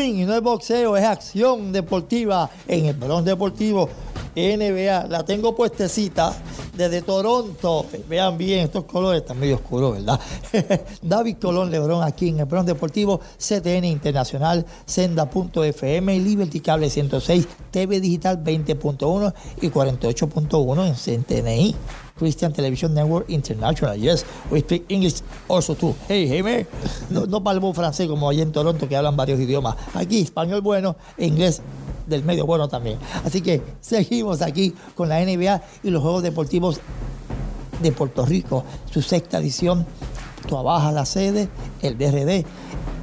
Y 0.00 0.24
no 0.24 0.34
es 0.34 0.42
boxeo, 0.42 0.96
es 0.96 1.04
acción 1.04 1.72
deportiva 1.72 2.48
en 2.68 2.86
el 2.86 2.94
Bronx 2.94 3.24
Deportivo 3.24 3.88
NBA. 4.34 5.06
La 5.08 5.24
tengo 5.24 5.54
puestecita 5.54 6.34
desde 6.74 7.02
Toronto. 7.02 7.86
Vean 8.08 8.38
bien, 8.38 8.60
estos 8.60 8.84
colores 8.84 9.22
están 9.22 9.38
medio 9.38 9.56
oscuros, 9.56 9.94
¿verdad? 9.94 10.20
David 11.02 11.36
Colón 11.40 11.70
Lebrón 11.70 12.02
aquí 12.02 12.28
en 12.28 12.40
el 12.40 12.46
Bronx 12.46 12.66
Deportivo, 12.66 13.20
CTN 13.36 13.84
Internacional, 13.84 14.64
Senda.fm, 14.86 16.18
Liberty 16.20 16.60
Cable 16.60 16.88
106, 16.88 17.48
TV 17.70 18.00
Digital 18.00 18.42
20.1 18.42 19.34
y 19.60 19.70
48.1 19.70 20.86
en 20.86 21.22
CTNI. 21.22 21.76
Christian 22.18 22.52
Television 22.52 22.92
Network 22.92 23.30
International. 23.30 23.96
Yes, 23.96 24.26
we 24.50 24.60
speak 24.60 24.84
English 24.88 25.22
also 25.48 25.74
too. 25.74 25.94
Hey, 26.08 26.26
hey, 26.28 26.42
man. 26.42 26.66
No, 27.10 27.26
no 27.26 27.72
francés 27.72 28.08
como 28.08 28.28
allá 28.28 28.42
en 28.42 28.52
Toronto 28.52 28.88
que 28.88 28.96
hablan 28.96 29.16
varios 29.16 29.40
idiomas. 29.40 29.76
Aquí 29.94 30.22
español 30.22 30.60
bueno, 30.60 30.96
e 31.16 31.26
inglés 31.26 31.62
del 32.08 32.24
medio 32.24 32.46
bueno 32.46 32.68
también. 32.68 32.98
Así 33.24 33.40
que 33.40 33.62
seguimos 33.80 34.42
aquí 34.42 34.74
con 34.94 35.08
la 35.08 35.20
NBA 35.20 35.62
y 35.82 35.90
los 35.90 36.02
Juegos 36.02 36.22
Deportivos 36.22 36.80
de 37.82 37.92
Puerto 37.92 38.24
Rico, 38.26 38.64
su 38.90 39.02
sexta 39.02 39.38
edición. 39.38 39.86
Trabaja 40.46 40.90
la 40.92 41.04
sede, 41.04 41.48
el 41.82 41.98
DRD, 41.98 42.44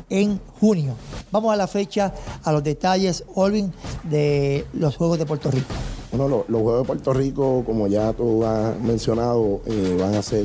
en 0.10 0.40
junio. 0.60 0.96
Vamos 1.32 1.54
a 1.54 1.56
la 1.56 1.68
fecha, 1.68 2.14
a 2.44 2.52
los 2.52 2.64
detalles, 2.64 3.24
Olvin, 3.36 3.72
de 4.04 4.66
los 4.74 4.96
Juegos 4.98 5.20
de 5.20 5.26
Puerto 5.26 5.52
Rico. 5.52 5.68
Bueno, 6.12 6.28
lo- 6.30 6.46
los 6.48 6.62
Juegos 6.62 6.82
de 6.82 6.88
Puerto 6.88 7.14
Rico, 7.14 7.64
como 7.66 7.88
ya 7.88 8.14
tú 8.14 8.44
has 8.46 8.80
mencionado, 8.80 9.62
eh, 9.66 9.98
van 10.00 10.16
a 10.16 10.22
ser 10.22 10.42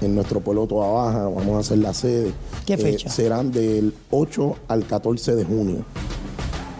en 0.00 0.14
nuestro 0.14 0.40
pueblo 0.40 0.66
Toda 0.66 0.88
Baja, 0.88 1.22
vamos 1.28 1.56
a 1.56 1.58
hacer 1.60 1.78
la 1.78 1.94
sede. 1.94 2.32
¿Qué 2.66 2.74
Eh, 2.74 2.78
fecha? 2.78 3.08
serán 3.08 3.50
del 3.52 3.94
8 4.10 4.56
al 4.68 4.84
14 4.86 5.34
de 5.34 5.44
junio. 5.44 5.84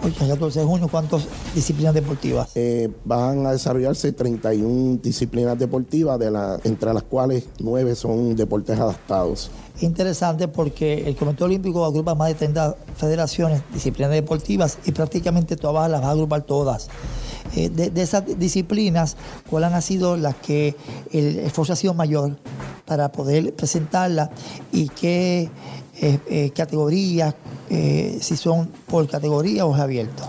8 0.03 0.23
al 0.23 0.29
14 0.29 0.59
de 0.59 0.65
junio, 0.65 0.87
¿cuántas 0.87 1.27
disciplinas 1.53 1.93
deportivas? 1.93 2.49
Eh, 2.55 2.89
van 3.05 3.45
a 3.45 3.51
desarrollarse 3.51 4.11
31 4.11 4.99
disciplinas 5.01 5.59
deportivas, 5.59 6.17
de 6.19 6.31
la, 6.31 6.59
entre 6.63 6.93
las 6.93 7.03
cuales 7.03 7.45
9 7.59 7.95
son 7.95 8.35
deportes 8.35 8.79
adaptados. 8.79 9.51
Interesante 9.81 10.47
porque 10.47 11.07
el 11.07 11.15
Comité 11.15 11.43
Olímpico 11.43 11.85
agrupa 11.85 12.15
más 12.15 12.29
de 12.29 12.35
30 12.35 12.75
federaciones, 12.97 13.61
disciplinas 13.73 14.11
deportivas 14.11 14.77
y 14.85 14.91
prácticamente 14.91 15.55
todas 15.55 15.89
las 15.89 16.01
va 16.01 16.07
a 16.07 16.11
agrupar 16.11 16.43
todas. 16.43 16.87
Eh, 17.55 17.69
de, 17.69 17.89
de 17.89 18.01
esas 18.01 18.23
disciplinas, 18.37 19.17
¿cuáles 19.49 19.71
han 19.71 19.81
sido 19.81 20.17
las 20.17 20.35
que 20.35 20.75
el 21.11 21.39
esfuerzo 21.39 21.73
ha 21.73 21.75
sido 21.75 21.93
mayor 21.93 22.37
para 22.85 23.11
poder 23.11 23.53
presentarlas 23.53 24.29
y 24.71 24.89
qué 24.89 25.49
eh, 26.01 26.51
categorías, 26.55 27.35
eh, 27.69 28.17
si 28.21 28.35
son 28.35 28.67
por 28.87 29.07
categoría 29.07 29.65
o 29.65 29.75
es 29.75 29.81
abierto? 29.81 30.23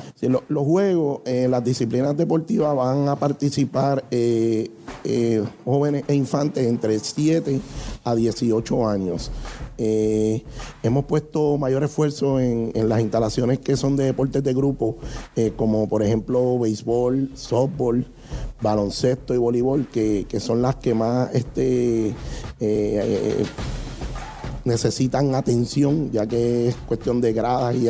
Los 0.49 0.65
juegos, 0.65 1.23
eh, 1.25 1.49
las 1.49 1.65
disciplinas 1.65 2.15
deportivas 2.17 2.77
van 2.77 3.09
a 3.09 3.17
participar 3.17 4.05
eh, 4.11 4.71
eh, 5.05 5.43
jóvenes 5.65 6.05
e 6.09 6.15
infantes 6.15 6.67
entre 6.67 6.99
7 6.99 7.59
a 8.05 8.15
18 8.15 8.89
años. 8.89 9.31
Hemos 9.79 11.07
puesto 11.07 11.57
mayor 11.57 11.83
esfuerzo 11.85 12.39
en, 12.39 12.71
las 12.87 13.01
instalaciones 13.01 13.61
que 13.61 13.79
son 13.79 13.97
de 13.97 14.05
deportes 14.05 14.45
de 14.45 14.53
grupo, 14.53 14.99
como 15.57 15.89
por 15.89 16.03
ejemplo 16.03 16.59
béisbol, 16.59 17.31
softball, 17.33 18.07
baloncesto 18.61 19.35
y 19.35 19.39
voleibol, 19.39 19.89
que, 19.89 20.27
que 20.29 20.39
son 20.39 20.61
las 20.61 20.77
que 20.77 20.93
más 20.93 21.31
este, 21.33 22.15
necesitan 24.65 25.35
atención, 25.35 26.11
ya 26.13 26.27
que 26.27 26.69
es 26.69 26.77
cuestión 26.87 27.21
de 27.21 27.33
gradas 27.33 27.75
y, 27.75 27.89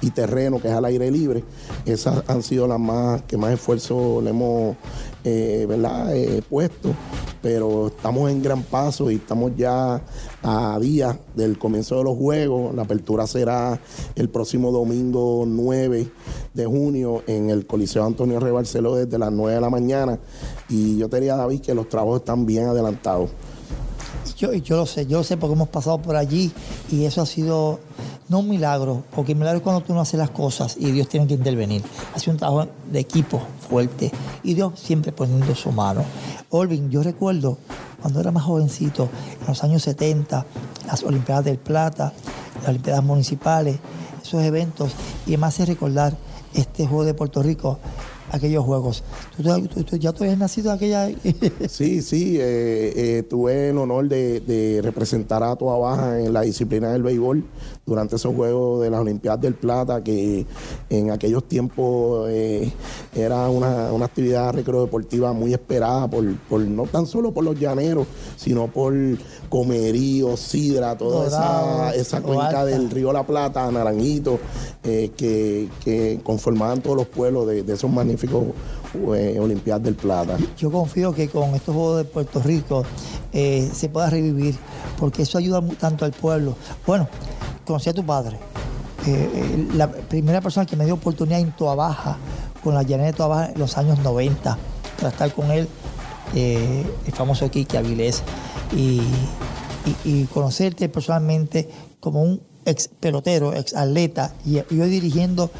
y- 0.00 0.10
terreno 0.10 0.58
que 0.60 0.68
es 0.68 0.74
al 0.74 0.84
aire 0.86 1.10
libre. 1.10 1.44
Esas 1.84 2.22
han 2.28 2.42
sido 2.42 2.66
las 2.66 2.80
más 2.80 3.20
que 3.22 3.36
más 3.36 3.52
esfuerzo 3.52 4.20
le 4.22 4.30
hemos 4.30 4.76
eh, 5.24 5.66
¿verdad? 5.68 6.16
Eh, 6.16 6.40
puesto, 6.48 6.90
pero 7.42 7.88
estamos 7.88 8.30
en 8.30 8.42
gran 8.42 8.62
paso 8.62 9.10
y 9.10 9.16
estamos 9.16 9.52
ya 9.56 10.00
a 10.42 10.78
días 10.80 11.16
del 11.34 11.58
comienzo 11.58 11.98
de 11.98 12.04
los 12.04 12.16
juegos. 12.16 12.74
La 12.74 12.82
apertura 12.82 13.26
será 13.26 13.78
el 14.14 14.28
próximo 14.30 14.70
domingo 14.72 15.44
9 15.46 16.08
de 16.54 16.64
junio 16.66 17.22
en 17.26 17.50
el 17.50 17.66
Coliseo 17.66 18.04
Antonio 18.04 18.40
Rey 18.40 18.52
Barceló 18.52 18.94
desde 18.94 19.18
las 19.18 19.32
9 19.32 19.56
de 19.56 19.60
la 19.60 19.68
mañana. 19.70 20.18
Y 20.70 20.96
yo 20.96 21.08
te 21.10 21.16
diría, 21.16 21.36
David, 21.36 21.60
que 21.60 21.74
los 21.74 21.88
trabajos 21.88 22.20
están 22.20 22.46
bien 22.46 22.66
adelantados. 22.68 23.30
Yo, 24.36 24.52
yo 24.52 24.76
lo 24.76 24.86
sé, 24.86 25.06
yo 25.06 25.18
lo 25.18 25.24
sé 25.24 25.36
porque 25.36 25.54
hemos 25.54 25.68
pasado 25.68 25.98
por 25.98 26.16
allí 26.16 26.52
y 26.90 27.04
eso 27.04 27.22
ha 27.22 27.26
sido 27.26 27.80
no 28.28 28.40
un 28.40 28.48
milagro, 28.48 29.04
porque 29.14 29.32
el 29.32 29.38
milagro 29.38 29.58
es 29.58 29.62
cuando 29.62 29.82
tú 29.82 29.94
no 29.94 30.00
haces 30.00 30.18
las 30.18 30.30
cosas 30.30 30.76
y 30.78 30.90
Dios 30.90 31.08
tiene 31.08 31.26
que 31.26 31.34
intervenir. 31.34 31.82
Ha 32.14 32.18
sido 32.18 32.32
un 32.32 32.38
trabajo 32.38 32.68
de 32.90 32.98
equipo 32.98 33.40
fuerte 33.68 34.10
y 34.42 34.54
Dios 34.54 34.72
siempre 34.76 35.12
poniendo 35.12 35.54
su 35.54 35.70
mano. 35.72 36.04
Olvin, 36.50 36.90
yo 36.90 37.02
recuerdo 37.02 37.56
cuando 38.00 38.20
era 38.20 38.30
más 38.30 38.44
jovencito, 38.44 39.08
en 39.40 39.46
los 39.46 39.64
años 39.64 39.82
70, 39.82 40.44
las 40.86 41.02
Olimpiadas 41.02 41.44
del 41.44 41.58
Plata, 41.58 42.12
las 42.60 42.68
Olimpiadas 42.68 43.02
Municipales, 43.02 43.78
esos 44.22 44.42
eventos, 44.42 44.92
y 45.26 45.36
me 45.36 45.46
hace 45.46 45.64
recordar 45.64 46.16
este 46.54 46.86
juego 46.86 47.04
de 47.04 47.14
Puerto 47.14 47.42
Rico, 47.42 47.78
aquellos 48.30 48.64
juegos. 48.64 49.02
¿Tú, 49.36 49.42
tú- 49.68 49.84
tú- 49.84 49.96
ya 49.96 50.12
tú 50.12 50.24
habías 50.24 50.38
nacido 50.38 50.70
en 50.70 50.76
aquella... 50.76 51.08
Sí, 51.68 52.02
sí, 52.02 52.36
eh, 52.38 52.92
eh, 52.96 53.22
tuve 53.28 53.70
el 53.70 53.78
honor 53.78 54.08
de, 54.08 54.40
de 54.40 54.80
representar 54.82 55.42
a 55.42 55.54
Toa 55.56 55.78
Baja 55.78 56.20
en 56.20 56.32
la 56.32 56.42
disciplina 56.42 56.92
del 56.92 57.02
béisbol 57.02 57.44
durante 57.84 58.16
esos 58.16 58.34
Juegos 58.34 58.82
de 58.82 58.90
las 58.90 59.00
Olimpiadas 59.00 59.40
del 59.40 59.54
Plata, 59.54 60.02
que 60.02 60.44
en 60.90 61.10
aquellos 61.10 61.44
tiempos 61.48 62.28
eh, 62.30 62.72
era 63.14 63.48
una, 63.48 63.92
una 63.92 64.06
actividad 64.06 64.52
recreo-deportiva 64.54 65.32
muy 65.32 65.52
esperada, 65.52 66.08
por, 66.08 66.24
por 66.48 66.60
no 66.60 66.84
tan 66.84 67.06
solo 67.06 67.32
por 67.32 67.44
los 67.44 67.58
llaneros, 67.58 68.06
sino 68.36 68.66
por 68.66 68.92
Comerío, 69.48 70.36
Sidra, 70.36 70.96
toda 70.98 71.24
Dorado, 71.24 71.90
esa, 71.90 71.94
esa 71.94 72.20
cuenca 72.22 72.64
del 72.64 72.90
río 72.90 73.12
La 73.12 73.24
Plata, 73.26 73.70
Naranjito, 73.70 74.38
que, 74.82 75.68
que 75.84 76.20
conformaban 76.22 76.80
todos 76.82 76.96
los 76.96 77.06
pueblos 77.06 77.46
de, 77.46 77.62
de 77.62 77.72
esos 77.74 77.90
magníficos 77.90 78.15
eh, 78.24 79.38
Olimpiadas 79.38 79.82
del 79.82 79.94
Plata. 79.94 80.36
Yo 80.56 80.70
confío 80.70 81.12
que 81.12 81.28
con 81.28 81.54
estos 81.54 81.74
Juegos 81.74 81.98
de 81.98 82.04
Puerto 82.04 82.40
Rico 82.40 82.84
eh, 83.32 83.70
se 83.72 83.88
pueda 83.88 84.08
revivir, 84.08 84.56
porque 84.98 85.22
eso 85.22 85.38
ayuda 85.38 85.62
tanto 85.78 86.04
al 86.04 86.12
pueblo. 86.12 86.56
Bueno, 86.86 87.08
conocí 87.66 87.90
a 87.90 87.92
tu 87.92 88.04
padre. 88.04 88.38
Eh, 89.06 89.68
la 89.74 89.90
primera 89.90 90.40
persona 90.40 90.66
que 90.66 90.76
me 90.76 90.84
dio 90.84 90.94
oportunidad 90.94 91.40
en 91.40 91.52
Toa 91.52 91.74
Baja, 91.74 92.16
con 92.64 92.74
la 92.74 92.82
llanera 92.82 93.06
de 93.06 93.12
Toa 93.12 93.26
Baja 93.28 93.52
en 93.52 93.58
los 93.58 93.76
años 93.76 93.98
90, 93.98 94.58
para 94.96 95.08
estar 95.10 95.32
con 95.32 95.50
él, 95.50 95.68
el 96.34 97.12
famoso 97.12 97.50
Kiki 97.50 97.76
Avilés, 97.76 98.22
y, 98.74 99.00
conocerte 100.32 100.88
personalmente 100.88 101.68
como 102.00 102.20
un 102.20 102.40
ex 102.64 102.88
pelotero, 102.88 103.54
ex 103.54 103.74
atleta, 103.74 104.34
y, 104.44 104.54
yo 104.54 104.86
dirigiendo 104.86 105.50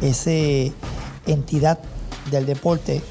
ese 0.00 0.72
entidad 1.26 1.78
del 2.30 2.46
deporte, 2.46 3.02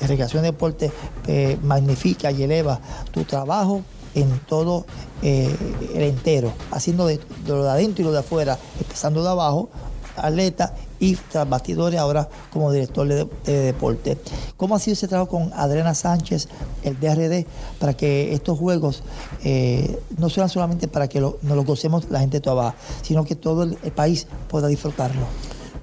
de 0.00 0.40
deporte, 0.42 0.92
eh, 1.26 1.58
magnifica 1.62 2.30
y 2.30 2.42
eleva 2.42 2.80
tu 3.10 3.24
trabajo 3.24 3.82
en 4.14 4.38
todo 4.40 4.86
eh, 5.22 5.54
el 5.94 6.02
entero, 6.02 6.52
haciendo 6.70 7.06
de, 7.06 7.18
de 7.18 7.48
lo 7.48 7.64
de 7.64 7.70
adentro 7.70 8.02
y 8.02 8.04
lo 8.04 8.12
de 8.12 8.20
afuera, 8.20 8.58
empezando 8.78 9.22
de 9.22 9.30
abajo, 9.30 9.68
atleta 10.16 10.74
y 11.00 11.16
tras 11.16 11.48
bastidores 11.48 11.98
ahora 11.98 12.28
como 12.52 12.70
director 12.70 13.06
de, 13.06 13.26
de 13.44 13.58
deporte. 13.58 14.16
¿Cómo 14.56 14.76
ha 14.76 14.78
sido 14.78 14.94
ese 14.94 15.08
trabajo 15.08 15.30
con 15.30 15.52
Adriana 15.54 15.94
Sánchez, 15.94 16.48
el 16.82 16.98
DRD, 16.98 17.46
para 17.78 17.94
que 17.94 18.32
estos 18.32 18.58
juegos 18.58 19.02
eh, 19.42 20.00
no 20.16 20.30
sean 20.30 20.48
solamente 20.48 20.88
para 20.88 21.08
que 21.08 21.20
nos 21.20 21.36
los 21.42 21.64
gocemos 21.64 22.10
la 22.10 22.20
gente 22.20 22.38
de 22.38 22.40
toda 22.40 22.54
Baja, 22.54 22.76
sino 23.02 23.24
que 23.24 23.34
todo 23.34 23.64
el 23.64 23.92
país 23.92 24.26
pueda 24.48 24.68
disfrutarlo? 24.68 25.26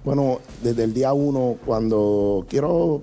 Bueno, 0.04 0.40
desde 0.64 0.84
el 0.84 0.94
día 0.94 1.14
uno, 1.14 1.58
cuando 1.66 2.46
quiero 2.50 3.02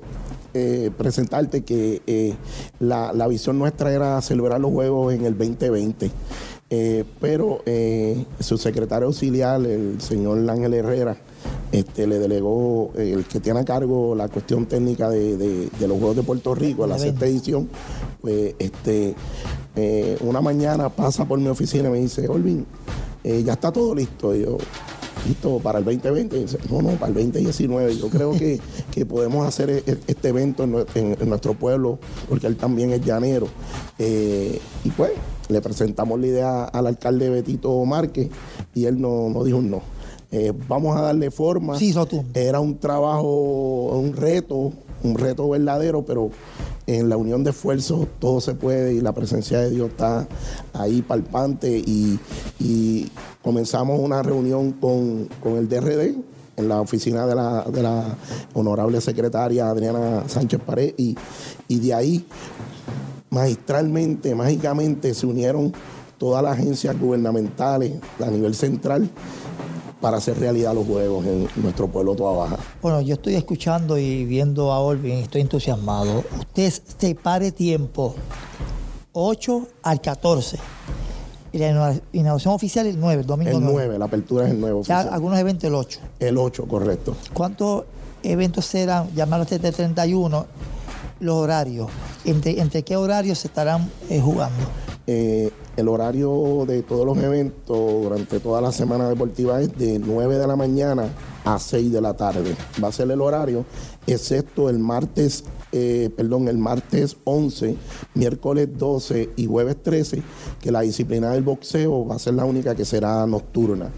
eh, 0.55 0.91
presentarte 0.97 1.63
que 1.63 2.03
eh, 2.07 2.35
la, 2.81 3.13
la 3.13 3.29
visión 3.29 3.59
nuestra 3.59 3.93
era 3.93 4.21
celebrar 4.21 4.61
los 4.61 4.73
Juegos 4.73 5.15
en 5.15 5.25
el 5.25 5.37
2020. 5.39 6.11
Eh, 6.71 7.05
pero 7.19 7.63
su 8.41 8.59
secretario 8.59 9.07
auxiliar, 9.07 9.65
el 9.65 10.01
señor 10.03 10.39
Ángel 10.51 10.75
Herrera, 10.75 11.17
este, 11.73 12.07
le 12.07 12.19
delegó, 12.19 12.91
el 12.97 13.25
que 13.25 13.41
tiene 13.41 13.61
a 13.61 13.65
cargo 13.65 14.15
la 14.15 14.29
cuestión 14.29 14.67
técnica 14.67 15.09
de, 15.09 15.37
de- 15.39 15.69
de 15.71 15.89
los 15.89 15.99
Juegos 15.99 16.17
de 16.17 16.23
Puerto 16.25 16.55
Rico, 16.55 16.87
la 16.87 16.99
sexta 16.99 17.27
edición, 17.27 17.69
pues 18.21 18.55
este, 18.59 19.15
una 20.23 20.41
mañana 20.43 20.89
pasa 20.91 21.25
por 21.25 21.39
mi 21.39 21.49
oficina 21.49 21.89
y 21.89 21.93
me 21.93 21.99
dice, 22.01 22.29
Olvin, 22.29 22.67
ya 23.25 23.53
está 23.55 23.71
todo 23.73 23.95
listo. 23.95 24.35
Y 24.35 24.43
yo, 24.43 24.59
listo 25.27 25.59
para 25.59 25.79
el 25.79 25.85
2020. 25.85 26.37
Y 26.37 26.41
dice, 26.43 26.59
no, 26.71 26.83
no, 26.83 26.91
para 26.91 27.09
el 27.09 27.15
2019. 27.15 27.97
Yo 27.97 28.09
creo 28.09 28.33
que, 28.33 28.61
que 28.91 29.07
podemos 29.07 29.47
hacer 29.47 29.71
e- 29.71 29.83
e- 29.87 29.99
este 30.07 30.29
evento 30.29 30.65
en, 30.65 30.73
nue- 30.75 30.87
en- 30.95 31.17
en 31.21 31.29
nuestro 31.29 31.55
pueblo, 31.55 31.99
porque 32.29 32.47
él 32.47 32.57
también 32.57 32.93
es 32.93 33.05
llanero. 33.05 33.49
Eh, 33.99 34.61
y 34.85 34.91
pues 34.91 35.13
le 35.49 35.61
presentamos 35.61 36.21
la 36.21 36.27
idea 36.27 36.65
al 36.65 36.87
alcalde 36.87 37.31
Betito 37.31 37.83
Márquez 37.85 38.29
y 38.75 38.85
él 38.85 39.01
no, 39.01 39.29
no 39.31 39.45
dijo 39.45 39.59
un 39.59 39.71
no. 39.71 39.81
Eh, 40.31 40.53
vamos 40.69 40.95
a 40.97 41.01
darle 41.01 41.31
forma. 41.31 41.79
Era 42.35 42.61
un 42.61 42.79
trabajo, 42.79 43.99
un 43.99 44.15
reto, 44.15 44.73
un 45.03 45.15
reto 45.17 45.49
verdadero, 45.49 46.05
pero 46.05 46.31
en 46.89 47.11
la 47.11 47.19
unión 47.19 47.45
de 47.45 47.51
esfuerzos 47.51 48.09
todo 48.19 48.41
se 48.41 48.55
puede 48.55 48.95
y 48.95 49.03
la 49.03 49.13
presencia 49.13 49.61
de 49.61 49.71
Dios 49.71 49.91
está 49.91 50.27
ahí 50.73 51.03
palpante 51.03 51.79
y, 51.79 52.19
comenzamos 53.43 54.01
una 54.01 54.23
reunión 54.23 54.73
con, 54.73 55.29
con 55.43 55.57
el 55.57 55.69
DRD 55.69 56.17
en 56.57 56.69
la 56.69 56.81
oficina 56.81 57.27
de 57.27 57.35
la, 57.35 57.63
de 57.65 57.83
la 57.83 58.17
honorable 58.53 59.01
secretaria 59.01 59.69
Adriana 59.69 60.25
Sánchez 60.27 60.61
Pared 60.61 60.95
y, 60.97 61.17
y 61.67 61.79
de 61.79 61.95
ahí 61.95 62.27
magistralmente, 63.31 64.35
mágicamente 64.35 65.15
se 65.15 65.27
unieron 65.27 65.73
todas 66.19 66.43
las 66.43 66.59
agencias 66.59 66.99
gubernamentales 66.99 67.93
a 68.21 68.31
nivel 68.31 68.55
central 68.55 69.09
para 70.01 70.19
hacer 70.19 70.39
realidad 70.39 70.75
los 70.75 70.87
juegos 70.87 71.27
en 71.27 71.49
nuestro 71.57 71.89
pueblo 71.89 72.15
Toa 72.15 72.33
Baja. 72.33 72.57
Bueno, 72.81 73.01
yo 73.01 73.15
estoy 73.15 73.35
escuchando 73.35 73.99
y 73.99 74.25
viendo 74.25 74.73
a 74.73 74.79
Olvin, 74.81 75.15
estoy 75.19 75.41
entusiasmado. 75.41 76.25
Usted 76.39 76.73
se 76.99 77.15
pare 77.15 77.51
tiempo 77.53 78.15
8 79.13 79.67
al 79.83 80.01
14. 80.01 80.59
Y 81.51 81.59
la 81.59 81.71
inaugura- 81.71 82.01
inauguración 82.13 82.55
oficial 82.55 82.87
el 82.87 83.01
9, 83.01 83.23
el 83.23 83.27
domingo 83.27 83.51
El 83.51 83.61
9. 83.65 83.73
9, 83.73 83.99
la 83.99 84.05
apertura 84.05 84.45
es 84.45 84.51
el 84.53 84.61
9 84.61 84.75
Ya 84.85 84.99
oficial. 85.01 85.15
algunos 85.15 85.39
eventos 85.39 85.65
el 85.65 85.75
8. 85.75 86.01
El 86.21 86.37
8, 86.39 86.67
correcto. 86.69 87.17
¿Cuántos 87.33 87.85
eventos 88.23 88.67
serán, 88.67 89.09
llamarlos 89.15 89.49
desde 89.49 89.73
31, 89.73 90.47
los 91.21 91.35
horarios? 91.35 91.89
¿Entre, 92.25 92.61
entre 92.61 92.83
qué 92.83 92.97
horarios 92.97 93.39
se 93.39 93.49
estarán 93.49 93.91
eh, 94.11 94.21
jugando? 94.21 94.63
Eh, 95.11 95.51
el 95.79 95.89
horario 95.89 96.67
de 96.67 96.83
todos 96.83 97.07
los 97.07 97.17
eventos 97.17 98.03
durante 98.03 98.41
toda 98.41 98.61
la 98.61 98.71
semana 98.73 99.09
deportiva 99.09 99.59
es 99.59 99.75
de 99.79 99.99
9 99.99 100.37
de 100.37 100.47
la 100.47 100.55
mañana 100.55 101.09
a 101.47 101.59
6 101.59 101.91
de 101.91 102.01
la 102.03 102.13
tarde. 102.13 102.55
Va 102.83 102.89
a 102.89 102.93
ser 102.93 103.11
el 103.11 103.23
horario, 103.23 103.65
excepto 104.07 104.69
el 104.69 104.79
martes, 104.79 105.45
eh, 105.73 106.11
perdón, 106.15 106.49
el 106.49 106.59
martes 106.59 107.17
11, 107.25 107.75
miércoles 108.13 108.69
12 108.77 109.31
y 109.35 109.47
jueves 109.47 109.83
13, 109.83 110.23
que 110.61 110.71
la 110.71 110.83
disciplina 110.83 111.31
del 111.31 111.43
boxeo 111.43 112.07
va 112.07 112.17
a 112.17 112.19
ser 112.19 112.35
la 112.35 112.45
única 112.45 112.75
que 112.75 112.85
será 112.85 113.27
nocturna, 113.27 113.89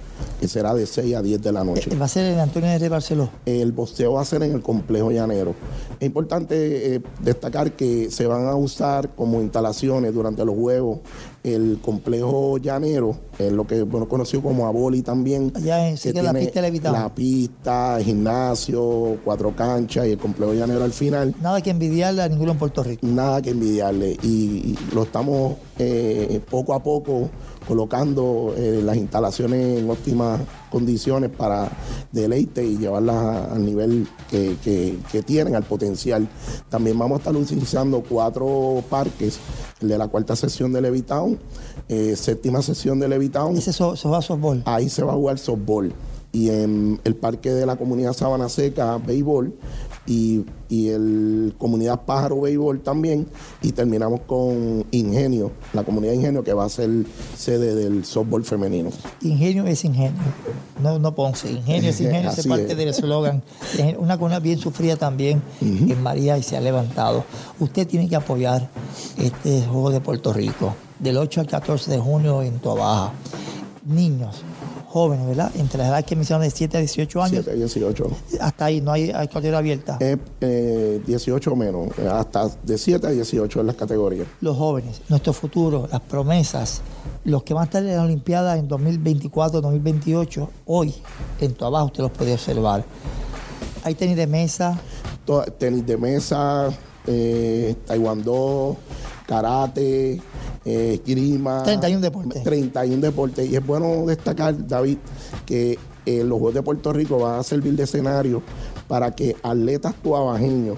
que 0.41 0.49
será 0.49 0.73
de 0.75 0.87
6 0.87 1.15
a 1.15 1.23
10 1.23 1.43
de 1.43 1.53
la 1.53 1.63
noche. 1.63 1.91
Eh, 1.93 1.97
Va 1.97 2.07
a 2.07 2.09
ser 2.09 2.33
en 2.33 2.39
Antonio 2.39 2.79
de 2.79 2.89
Barceló. 2.89 3.29
El 3.45 3.73
boxeo 3.73 4.15
va 4.15 4.23
a 4.23 4.25
ser 4.25 4.43
en 4.43 4.55
el 4.55 4.63
complejo 4.63 5.11
llanero. 5.11 5.55
Es 6.01 6.07
importante 6.07 6.95
eh, 6.95 7.03
destacar 7.23 7.73
que 7.73 8.11
se 8.11 8.27
van 8.27 8.47
a 8.47 8.55
usar 8.55 9.11
como 9.11 9.43
instalaciones 9.43 10.15
durante 10.15 10.43
los 10.47 10.55
juegos 10.55 11.01
el 11.43 11.79
complejo 11.81 12.59
llanero, 12.59 13.17
eh, 13.39 13.51
lo 13.51 13.67
que 13.67 13.83
bueno 13.83 14.09
conocido 14.09 14.43
como 14.43 14.67
Aboli 14.67 15.03
también. 15.03 15.53
Allá 15.55 15.89
en 15.89 15.97
sí 15.97 16.13
que 16.13 16.23
la 16.23 16.33
tiene 16.33 16.71
pista. 16.71 16.93
La 16.93 17.15
pista, 17.15 17.99
el 17.99 18.05
gimnasio, 18.05 19.19
cuatro 19.25 19.55
canchas 19.55 20.07
y 20.07 20.13
el 20.13 20.19
complejo 20.19 20.53
llanero 20.53 20.85
al 20.85 20.93
final. 20.93 21.35
Nada 21.41 21.61
que 21.61 21.71
envidiarle 21.71 22.23
a 22.23 22.29
ninguno 22.29 22.53
en 22.53 22.59
Puerto 22.59 22.83
Rico. 22.83 23.07
Nada 23.07 23.41
que 23.41 23.51
envidiarle. 23.51 24.17
Y, 24.23 24.29
y 24.29 24.79
lo 24.95 25.05
estamos 25.05 25.55
eh, 25.79 26.41
poco 26.51 26.75
a 26.75 26.83
poco 26.83 27.31
colocando 27.67 28.55
eh, 28.57 28.81
las 28.85 28.97
instalaciones 28.97 29.79
en 29.79 29.89
óptimas 29.89 30.41
condiciones 30.71 31.31
para 31.31 31.71
deleite 32.13 32.65
y 32.65 32.79
llevarlas 32.79 33.51
al 33.51 33.65
nivel 33.65 34.07
que, 34.31 34.57
que- 34.63 34.99
que 35.11 35.23
tienen, 35.23 35.55
al 35.57 35.65
potencial. 35.65 36.29
También 36.69 36.99
vamos 36.99 37.17
a 37.17 37.19
estar 37.19 37.37
utilizando 37.37 38.03
cuatro 38.09 38.83
parques, 38.89 39.39
el 39.81 39.89
de 39.89 39.99
la 39.99 40.09
cuarta 40.09 40.37
sesión 40.37 40.73
de 40.73 40.81
Levitown, 40.81 41.39
eh, 41.89 42.15
séptima 42.17 42.63
sesión 42.63 42.99
de 43.01 43.09
Levitown. 43.09 43.57
Ese 43.57 43.73
so- 43.73 43.97
se 43.97 44.09
va 44.09 44.19
a 44.19 44.23
softball. 44.23 44.63
Ahí 44.67 44.89
se 44.89 45.03
va 45.03 45.13
a 45.13 45.17
jugar 45.17 45.39
softball. 45.39 45.93
Y 46.33 46.51
en 46.51 47.01
el 47.05 47.17
parque 47.17 47.51
de 47.51 47.67
la 47.67 47.77
comunidad 47.77 48.13
Sabana 48.13 48.49
Seca, 48.49 48.99
béisbol. 48.99 49.55
Y, 50.07 50.45
y 50.69 50.89
el 50.89 51.55
comunidad 51.59 52.03
Pájaro 52.03 52.41
Béisbol 52.41 52.81
también. 52.81 53.27
Y 53.63 53.73
terminamos 53.73 54.21
con 54.23 54.85
Ingenio, 54.91 55.53
la 55.73 55.85
comunidad 55.85 56.15
Ingenio 56.15 56.43
que 56.43 56.53
va 56.53 56.65
a 56.65 56.69
ser 56.69 56.91
sede 57.37 57.75
del 57.75 58.05
softball 58.05 58.45
femenino. 58.45 58.91
Ingenio 59.21 59.67
es 59.67 59.85
ingenio. 59.85 60.21
No, 60.83 60.99
no 60.99 61.15
Ponce. 61.15 61.51
Ingenio 61.51 61.91
es 61.91 62.01
ingenio. 62.01 62.31
Es 62.31 62.47
parte 62.47 62.73
es. 62.73 62.77
del 62.77 62.89
eslogan. 62.89 63.43
Es 63.79 63.97
Una 63.99 64.17
comunidad 64.17 64.43
bien 64.43 64.59
sufrida 64.59 64.97
también 64.97 65.43
en 65.61 66.03
María 66.03 66.39
y 66.39 66.43
se 66.43 66.57
ha 66.57 66.61
levantado. 66.61 67.25
Usted 67.59 67.87
tiene 67.87 68.09
que 68.09 68.17
apoyar 68.17 68.69
este 69.19 69.63
juego 69.63 69.91
de 69.91 70.01
Puerto 70.01 70.33
Rico. 70.33 70.75
Del 70.99 71.17
8 71.17 71.41
al 71.41 71.47
14 71.47 71.91
de 71.91 71.99
junio 71.99 72.43
en 72.43 72.59
Toabaja. 72.59 73.13
Niños, 73.87 74.43
jóvenes, 74.91 75.25
¿verdad? 75.25 75.53
Entre 75.55 75.79
las 75.79 75.87
edades 75.87 76.05
que 76.05 76.17
mencionaron 76.17 76.49
de 76.49 76.51
7 76.51 76.77
a 76.77 76.81
18 76.81 77.23
años. 77.23 77.45
7, 77.45 77.57
18. 77.57 78.11
Hasta 78.41 78.65
ahí 78.65 78.81
no 78.81 78.91
hay, 78.91 79.11
hay 79.11 79.29
categoría 79.29 79.59
abierta. 79.59 79.97
Es 80.01 80.19
eh, 80.41 81.01
18 81.07 81.53
o 81.53 81.57
menos, 81.57 81.97
eh, 81.97 82.09
hasta 82.11 82.49
de 82.65 82.77
7 82.77 83.07
a 83.07 83.11
18 83.11 83.61
en 83.61 83.67
las 83.69 83.77
categorías. 83.77 84.27
los 84.41 84.57
jóvenes, 84.57 85.01
nuestro 85.09 85.33
futuro, 85.33 85.89
las 85.93 86.01
promesas, 86.01 86.83
los 87.25 87.45
que 87.45 87.55
van 87.55 87.63
a 87.63 87.65
estar 87.67 87.85
en 87.85 87.97
la 87.97 88.03
Olimpiada 88.03 88.59
en 88.59 88.67
2024, 88.67 89.61
2028, 89.61 90.51
hoy 90.67 90.93
en 91.41 91.55
tu 91.55 91.65
abajo 91.65 91.87
usted 91.87 92.03
los 92.03 92.11
puede 92.11 92.33
observar. 92.33 92.85
Hay 93.85 93.95
tenis 93.95 94.17
de 94.17 94.27
mesa, 94.27 94.77
tenis 95.57 95.87
de 95.87 95.97
mesa, 95.97 96.69
eh, 97.07 97.77
taekwondo, 97.87 98.77
karate, 99.25 100.21
eh, 100.65 101.01
esgrima. 101.05 101.63
31 101.63 102.01
deportes. 102.01 102.43
31 102.43 103.01
deportes. 103.01 103.51
Y 103.51 103.57
es 103.57 103.67
bueno 103.67 104.05
destacar, 104.07 104.67
David, 104.67 104.99
que 105.47 105.79
eh, 106.07 106.25
los 106.25 106.39
Juegos 106.39 106.55
de 106.55 106.63
Puerto 106.63 106.93
Rico 106.93 107.19
van 107.19 107.41
a 107.41 107.43
servir 107.43 107.75
de 107.77 107.85
escenario 107.85 108.43
para 108.89 109.15
que 109.15 109.37
atletas 109.43 109.95
tuabajeños 110.03 110.77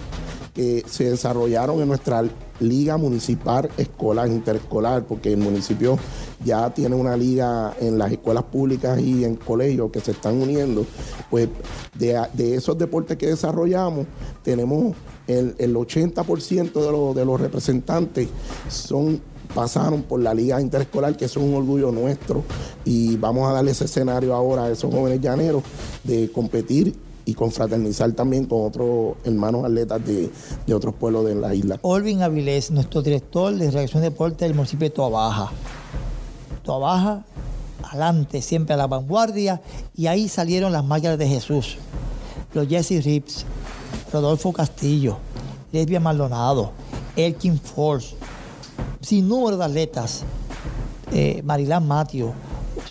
que 0.55 0.85
se 0.87 1.11
desarrollaron 1.11 1.81
en 1.81 1.89
nuestra 1.89 2.23
liga 2.61 2.99
municipal 2.99 3.71
escolar, 3.79 4.29
interescolar, 4.29 5.03
porque 5.05 5.33
el 5.33 5.39
municipio 5.39 5.97
ya 6.45 6.69
tiene 6.75 6.95
una 6.95 7.17
liga 7.17 7.75
en 7.81 7.97
las 7.97 8.13
escuelas 8.13 8.45
públicas 8.45 9.01
y 9.01 9.25
en 9.25 9.37
colegios 9.37 9.91
que 9.91 10.01
se 10.01 10.11
están 10.11 10.41
uniendo, 10.43 10.85
pues 11.31 11.49
de, 11.99 12.21
de 12.35 12.55
esos 12.57 12.77
deportes 12.77 13.17
que 13.17 13.29
desarrollamos, 13.29 14.07
tenemos 14.43 14.95
el, 15.27 15.55
el 15.59 15.75
80% 15.75 16.73
de, 16.75 16.93
los- 16.93 17.15
de 17.17 17.25
los 17.25 17.41
representantes 17.41 18.29
son 18.69 19.23
pasaron 19.55 20.03
por 20.03 20.21
la 20.21 20.35
liga 20.35 20.61
interescolar, 20.61 21.17
que 21.17 21.27
es 21.27 21.37
un 21.37 21.55
orgullo 21.55 21.91
nuestro, 21.93 22.43
y 22.85 23.17
vamos 23.17 23.49
a 23.49 23.53
darle 23.53 23.71
ese 23.71 23.85
escenario 23.85 24.35
ahora 24.35 24.65
a 24.65 24.71
esos 24.71 24.93
jóvenes 24.93 25.21
llaneros 25.21 25.63
de 26.05 26.31
competir 26.33 26.95
y 27.25 27.35
confraternizar 27.35 28.13
también 28.13 28.47
con 28.47 28.67
otros 28.67 29.15
hermanos 29.25 29.65
atletas 29.65 30.05
de, 30.05 30.31
de 30.67 30.75
otros 30.75 30.95
pueblos 30.95 31.25
de 31.25 31.35
la 31.35 31.55
isla. 31.55 31.79
Olvin 31.83 32.23
Avilés, 32.23 32.71
nuestro 32.71 33.03
director 33.03 33.55
de 33.55 33.71
Redacción 33.71 34.03
de 34.03 34.11
Deporte 34.11 34.45
del 34.45 34.55
municipio 34.55 34.89
de 34.89 34.95
Toabaja. 34.95 35.53
Toabaja, 36.65 37.25
adelante, 37.85 38.43
siempre 38.43 38.75
a 38.75 38.77
la 38.77 38.87
vanguardia, 38.87 39.61
y 39.97 40.07
ahí 40.07 40.29
salieron 40.29 40.73
las 40.73 40.85
máquinas 40.85 41.19
de 41.19 41.29
Jesús. 41.29 41.77
Los 42.55 42.69
Jesse 42.69 43.05
Rips, 43.05 43.47
Rodolfo 44.13 44.53
Castillo, 44.53 45.19
Lesbia 45.73 46.01
Maldonado, 46.01 46.73
Elkin 47.17 47.59
Force, 47.59 48.17
sin 49.03 49.29
número 49.29 49.57
de 49.57 49.65
atletas, 49.65 50.23
eh, 51.13 51.43
Marilán 51.45 51.87
Matio, 51.87 52.33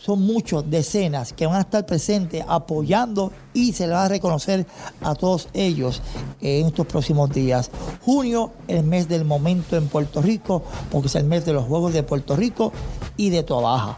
son 0.02 0.22
muchos, 0.22 0.70
decenas, 0.70 1.34
que 1.34 1.46
van 1.46 1.58
a 1.58 1.62
estar 1.62 1.86
presentes 1.86 2.44
apoyando 2.48 3.32
y 3.54 3.74
se 3.74 3.88
les 3.88 3.96
va 3.96 4.06
a 4.06 4.10
reconocer 4.10 4.66
a 5.02 5.16
todos 5.16 5.48
ellos 5.54 6.02
en 6.42 6.68
estos 6.68 6.86
próximos 6.86 7.30
días. 7.32 7.72
Junio, 8.02 8.52
el 8.68 8.84
mes 8.84 9.08
del 9.08 9.26
momento 9.26 9.76
en 9.78 9.88
Puerto 9.88 10.22
Rico, 10.22 10.64
porque 10.92 11.08
es 11.08 11.16
el 11.16 11.26
mes 11.26 11.46
de 11.46 11.54
los 11.54 11.66
Juegos 11.66 11.94
de 11.94 12.04
Puerto 12.04 12.36
Rico 12.36 12.72
y 13.18 13.30
de 13.30 13.44
Toabaja. 13.44 13.98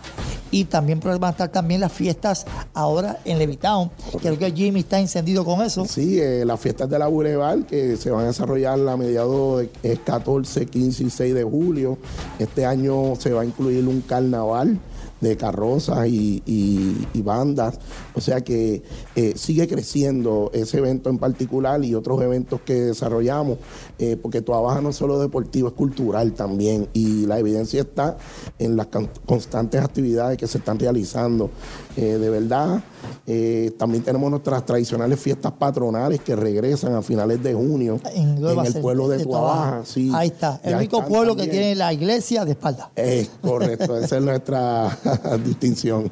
Y 0.53 0.65
también 0.65 0.99
van 0.99 1.23
a 1.23 1.29
estar 1.31 1.49
también 1.49 1.81
las 1.81 1.91
fiestas 1.91 2.45
ahora 2.75 3.17
en 3.25 3.39
Levitown. 3.39 3.89
Creo 4.21 4.37
que 4.37 4.51
Jimmy 4.51 4.81
está 4.81 4.99
encendido 4.99 5.43
con 5.43 5.63
eso. 5.63 5.83
Sí, 5.85 6.19
eh, 6.19 6.45
las 6.45 6.59
fiestas 6.59 6.87
de 6.87 6.99
la 6.99 7.07
Boulevard 7.07 7.63
que 7.63 7.97
se 7.97 8.11
van 8.11 8.25
a 8.25 8.27
desarrollar 8.27 8.79
a 8.87 8.95
mediados 8.95 9.61
de 9.61 9.69
es 9.81 9.99
14, 10.01 10.67
15 10.67 11.03
y 11.05 11.09
6 11.09 11.33
de 11.33 11.43
julio. 11.43 11.97
Este 12.37 12.67
año 12.67 13.15
se 13.17 13.31
va 13.31 13.41
a 13.41 13.45
incluir 13.45 13.87
un 13.87 14.01
carnaval 14.01 14.79
de 15.23 15.37
carrozas 15.37 16.07
y, 16.07 16.43
y- 16.45 17.21
bandas. 17.23 17.79
O 18.15 18.21
sea 18.21 18.41
que 18.41 18.83
eh, 19.15 19.33
sigue 19.37 19.67
creciendo 19.67 20.51
ese 20.53 20.79
evento 20.79 21.09
en 21.09 21.17
particular 21.17 21.83
y 21.85 21.95
otros 21.95 22.21
eventos 22.21 22.59
que 22.61 22.73
desarrollamos, 22.73 23.59
eh, 23.97 24.17
porque 24.21 24.41
trabaja 24.41 24.81
no 24.81 24.89
es 24.89 24.97
solo 24.97 25.19
deportivo, 25.19 25.69
es 25.69 25.73
cultural 25.73 26.33
también. 26.33 26.89
Y 26.93 27.25
la 27.25 27.39
evidencia 27.39 27.81
está 27.81 28.17
en 28.59 28.75
las 28.75 28.87
con- 28.87 29.09
constantes 29.25 29.81
actividades 29.81 30.37
que 30.37 30.47
se 30.47 30.57
están 30.57 30.77
realizando. 30.79 31.49
Eh, 31.95 32.17
de 32.17 32.29
verdad, 32.29 32.83
eh, 33.25 33.71
también 33.77 34.03
tenemos 34.03 34.29
nuestras 34.29 34.65
tradicionales 34.65 35.19
fiestas 35.19 35.51
patronales 35.53 36.21
que 36.21 36.35
regresan 36.35 36.93
a 36.95 37.01
finales 37.01 37.41
de 37.41 37.53
junio 37.53 37.99
en, 38.13 38.37
el 38.37 38.73
pueblo 38.81 39.07
de, 39.07 39.23
Toabaja. 39.23 39.61
Tuabaja. 39.63 39.85
sí. 39.85 40.11
Ahí 40.13 40.27
está, 40.29 40.59
el 40.63 40.75
único 40.75 41.05
pueblo 41.05 41.35
que 41.35 41.47
tiene 41.47 41.75
la 41.75 41.93
iglesia 41.93 42.45
de 42.45 42.51
espalda. 42.51 42.91
Es 42.95 43.29
correcto, 43.41 43.97
esa 43.97 44.17
es 44.17 44.23
nuestra 44.23 44.97
distinción. 45.45 46.11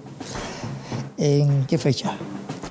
¿En 1.18 1.66
qué 1.66 1.78
fecha? 1.78 2.16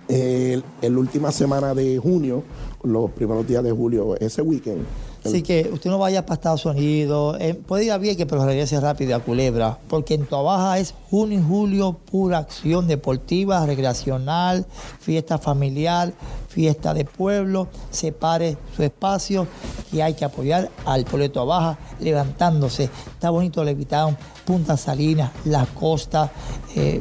El, 0.09 0.65
el 0.83 0.99
última 0.99 1.31
semana 1.33 1.75
de 1.75 1.99
junio, 1.99 2.43
los 2.83 3.11
primeros 3.11 3.47
días 3.47 3.63
de 3.63 3.71
julio, 3.71 4.17
ese 4.19 4.43
weekend. 4.43 4.85
Así 5.25 5.43
que 5.43 5.69
usted 5.73 5.91
no 5.91 5.99
vaya 5.99 6.25
para 6.25 6.35
Estados 6.37 6.65
Unidos, 6.65 7.37
eh, 7.41 7.55
puede 7.55 7.85
ir 7.85 7.93
a 7.93 7.99
Vieques, 7.99 8.27
pero 8.27 8.45
regrese 8.45 8.81
rápido 8.81 9.15
a 9.15 9.21
Culebra, 9.21 9.79
porque 9.89 10.15
en 10.15 10.25
Toabaja 10.27 10.79
es 10.79 10.95
junio 11.11 11.39
y 11.39 11.43
julio 11.43 11.93
pura 12.11 12.39
acción 12.39 12.87
deportiva, 12.87 13.65
recreacional, 13.67 14.65
fiesta 14.99 15.37
familiar, 15.39 16.13
fiesta 16.49 16.95
de 16.95 17.05
pueblo, 17.05 17.69
separe 17.91 18.57
su 18.75 18.83
espacio, 18.83 19.47
que 19.91 20.03
hay 20.03 20.15
que 20.15 20.25
apoyar 20.25 20.71
al 20.87 21.05
pueblo 21.05 21.25
de 21.25 21.29
Toabaja 21.29 21.79
levantándose. 22.01 22.85
Está 22.85 23.31
bonito 23.31 23.63
Levitown, 23.63 24.17
Punta 24.45 24.77
Salinas, 24.77 25.31
la 25.45 25.67
costa, 25.67 26.31
eh, 26.75 27.01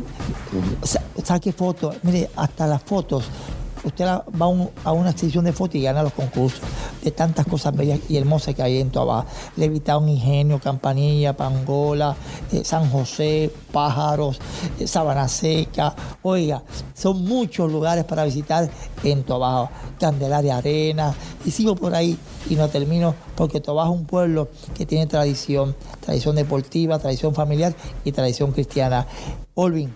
sa- 0.84 1.02
saque 1.24 1.52
fotos, 1.54 1.96
mire, 2.04 2.30
hasta 2.36 2.68
las 2.68 2.84
fotos. 2.84 3.24
Usted 3.84 4.06
va 4.06 4.24
a, 4.40 4.48
un- 4.48 4.70
a 4.84 4.92
una 4.92 5.12
exhibición 5.12 5.46
de 5.46 5.54
fotos 5.54 5.76
y 5.76 5.84
gana 5.84 6.04
los 6.04 6.14
concursos. 6.14 6.62
de 7.04 7.12
tantas 7.12 7.46
cosas 7.48 7.74
bellas 7.74 7.98
y 8.10 8.18
hermosas 8.18 8.54
que 8.54 8.62
hay 8.62 8.80
en 8.82 8.90
Toa 8.90 9.26
Levitado, 9.56 10.06
Ingenio, 10.06 10.60
Campanilla, 10.60 11.32
Pangola, 11.32 12.14
eh, 12.52 12.62
San 12.66 12.90
José, 12.90 13.50
Pájaros, 13.72 14.38
eh, 14.80 14.86
Sabana 14.86 15.30
Seca. 15.30 15.96
Oiga, 16.24 16.62
son 16.94 17.24
muchos 17.24 17.72
lugares 17.72 18.04
para 18.04 18.26
visitar 18.26 18.70
en 19.02 19.24
Toa 19.24 19.72
Candelaria 19.98 20.58
Arena, 20.58 21.14
y 21.46 21.52
sigo 21.52 21.76
por 21.76 21.96
ahí 21.96 22.18
y 22.50 22.56
no 22.56 22.68
termino 22.68 23.16
porque 23.36 23.62
Toa 23.62 23.86
es 23.86 23.92
un 23.92 24.06
pueblo 24.06 24.50
que 24.76 24.86
tiene 24.86 25.08
tradición, 25.08 25.74
tradición 26.02 26.36
deportiva, 26.36 27.00
tradición 27.00 27.34
familiar 27.34 27.74
y 28.04 28.12
tradición 28.12 28.52
cristiana. 28.52 29.08
Olvin, 29.56 29.94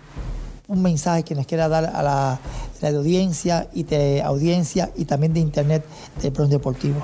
un 0.69 0.81
mensaje 0.81 1.23
que 1.23 1.35
nos 1.35 1.45
quiera 1.45 1.67
dar 1.67 1.83
a 1.93 2.01
la, 2.01 2.39
la 2.91 2.99
audiencia 2.99 3.69
y 3.73 3.83
de 3.83 4.21
audiencia 4.21 4.91
y 4.95 5.05
también 5.05 5.33
de 5.33 5.39
internet 5.39 5.85
del 6.21 6.31
Bronx 6.31 6.51
Deportivo. 6.51 6.99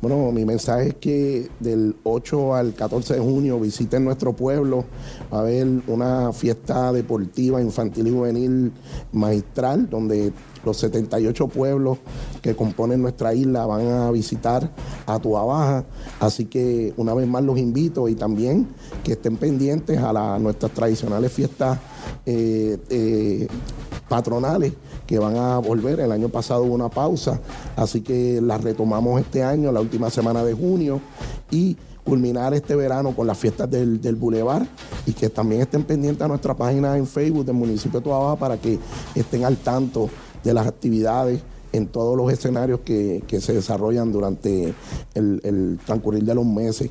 Bueno, 0.00 0.32
mi 0.32 0.44
mensaje 0.44 0.88
es 0.88 0.94
que 0.94 1.48
del 1.60 1.94
8 2.02 2.56
al 2.56 2.74
14 2.74 3.14
de 3.14 3.20
junio 3.20 3.60
visiten 3.60 4.04
nuestro 4.04 4.32
pueblo. 4.32 4.84
Va 5.32 5.38
a 5.38 5.40
haber 5.42 5.68
una 5.86 6.32
fiesta 6.32 6.92
deportiva 6.92 7.62
infantil 7.62 8.08
y 8.08 8.10
juvenil 8.10 8.72
magistral 9.12 9.88
donde 9.88 10.32
los 10.64 10.76
78 10.78 11.46
pueblos 11.46 11.98
que 12.40 12.56
componen 12.56 13.00
nuestra 13.00 13.32
isla 13.32 13.64
van 13.64 13.86
a 13.86 14.10
visitar 14.10 14.72
a 15.06 15.18
Baja. 15.18 15.84
Así 16.18 16.46
que 16.46 16.92
una 16.96 17.14
vez 17.14 17.28
más 17.28 17.44
los 17.44 17.58
invito 17.58 18.08
y 18.08 18.16
también 18.16 18.68
que 19.04 19.12
estén 19.12 19.36
pendientes 19.36 19.98
a 19.98 20.38
nuestras 20.40 20.72
tradicionales 20.72 21.32
fiestas 21.32 21.78
eh, 22.26 22.76
eh, 22.90 23.46
patronales 24.08 24.72
que 25.12 25.18
van 25.18 25.36
a 25.36 25.58
volver. 25.58 26.00
El 26.00 26.10
año 26.10 26.30
pasado 26.30 26.62
hubo 26.62 26.72
una 26.72 26.88
pausa, 26.88 27.38
así 27.76 28.00
que 28.00 28.40
las 28.40 28.62
retomamos 28.62 29.20
este 29.20 29.42
año, 29.42 29.70
la 29.70 29.78
última 29.78 30.08
semana 30.08 30.42
de 30.42 30.54
junio, 30.54 31.02
y 31.50 31.76
culminar 32.02 32.54
este 32.54 32.74
verano 32.74 33.14
con 33.14 33.26
las 33.26 33.36
fiestas 33.36 33.70
del, 33.70 34.00
del 34.00 34.16
Boulevard 34.16 34.64
y 35.04 35.12
que 35.12 35.28
también 35.28 35.60
estén 35.60 35.84
pendientes 35.84 36.24
a 36.24 36.28
nuestra 36.28 36.54
página 36.54 36.96
en 36.96 37.06
Facebook 37.06 37.44
del 37.44 37.56
municipio 37.56 38.00
de 38.00 38.04
Toa 38.04 38.36
para 38.36 38.56
que 38.56 38.78
estén 39.14 39.44
al 39.44 39.58
tanto 39.58 40.08
de 40.42 40.54
las 40.54 40.66
actividades 40.66 41.42
en 41.72 41.88
todos 41.88 42.16
los 42.16 42.32
escenarios 42.32 42.80
que, 42.80 43.22
que 43.26 43.42
se 43.42 43.52
desarrollan 43.52 44.12
durante 44.12 44.72
el, 45.12 45.40
el 45.44 45.78
transcurrir 45.84 46.24
de 46.24 46.34
los 46.34 46.46
meses. 46.46 46.90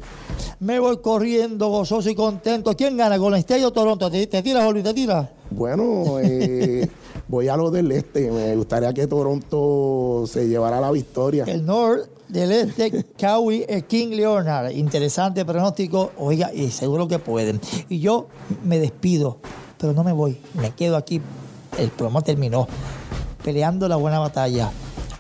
Me 0.60 0.78
voy 0.78 0.98
corriendo, 0.98 1.70
gozoso 1.70 2.08
y 2.08 2.14
contento. 2.14 2.76
¿Quién 2.78 2.98
gana? 2.98 3.18
¿Golden 3.18 3.40
State 3.40 3.66
o 3.66 3.72
Toronto? 3.72 4.12
¿Te, 4.12 4.28
te 4.28 4.44
tiras, 4.44 4.64
Olvin? 4.64 4.84
¿Te 4.84 4.94
tiras? 4.94 5.41
Bueno, 5.52 6.20
eh, 6.20 6.90
voy 7.28 7.50
a 7.50 7.58
lo 7.58 7.70
del 7.70 7.92
este. 7.92 8.32
Me 8.32 8.56
gustaría 8.56 8.94
que 8.94 9.06
Toronto 9.06 10.24
se 10.26 10.48
llevara 10.48 10.80
la 10.80 10.92
victoria. 10.92 11.44
El 11.46 11.66
North 11.66 12.10
del 12.30 12.52
Este, 12.52 13.06
Cowie, 13.20 13.86
King 13.88 14.12
Leonard. 14.12 14.72
Interesante 14.72 15.44
pronóstico. 15.46 16.12
Oiga, 16.18 16.54
y 16.54 16.72
seguro 16.72 17.08
que 17.08 17.20
pueden. 17.20 17.60
Y 17.90 18.00
yo 18.00 18.28
me 18.64 18.80
despido, 18.80 19.40
pero 19.78 19.94
no 19.94 20.04
me 20.04 20.14
voy. 20.14 20.38
Me 20.54 20.72
quedo 20.72 20.96
aquí. 20.96 21.22
El 21.78 21.90
programa 21.90 22.22
terminó. 22.22 22.68
Peleando 23.44 23.88
la 23.88 23.98
buena 23.98 24.20
batalla, 24.20 24.72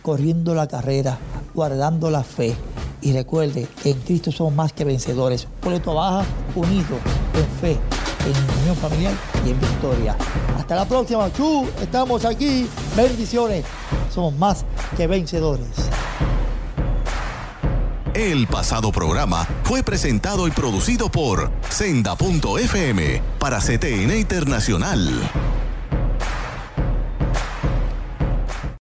corriendo 0.01 0.55
la 0.55 0.67
carrera, 0.67 1.17
guardando 1.53 2.09
la 2.09 2.23
fe. 2.23 2.55
Y 3.01 3.13
recuerde 3.13 3.67
que 3.81 3.91
en 3.91 3.99
Cristo 3.99 4.31
somos 4.31 4.53
más 4.53 4.73
que 4.73 4.85
vencedores. 4.85 5.47
Puerto 5.59 5.95
Baja, 5.95 6.23
unido, 6.55 6.97
en 7.33 7.59
fe, 7.59 7.77
en 8.25 8.59
unión 8.61 8.75
familiar 8.75 9.13
y 9.45 9.51
en 9.51 9.59
victoria. 9.59 10.15
Hasta 10.57 10.75
la 10.75 10.85
próxima, 10.85 11.31
Chu. 11.33 11.67
Estamos 11.81 12.25
aquí. 12.25 12.67
Bendiciones. 12.95 13.65
Somos 14.13 14.33
más 14.35 14.65
que 14.95 15.07
vencedores. 15.07 15.67
El 18.13 18.45
pasado 18.47 18.91
programa 18.91 19.47
fue 19.63 19.83
presentado 19.83 20.47
y 20.47 20.51
producido 20.51 21.09
por 21.09 21.49
Senda.fm 21.69 23.21
para 23.39 23.59
CTN 23.59 24.17
Internacional. 24.17 25.09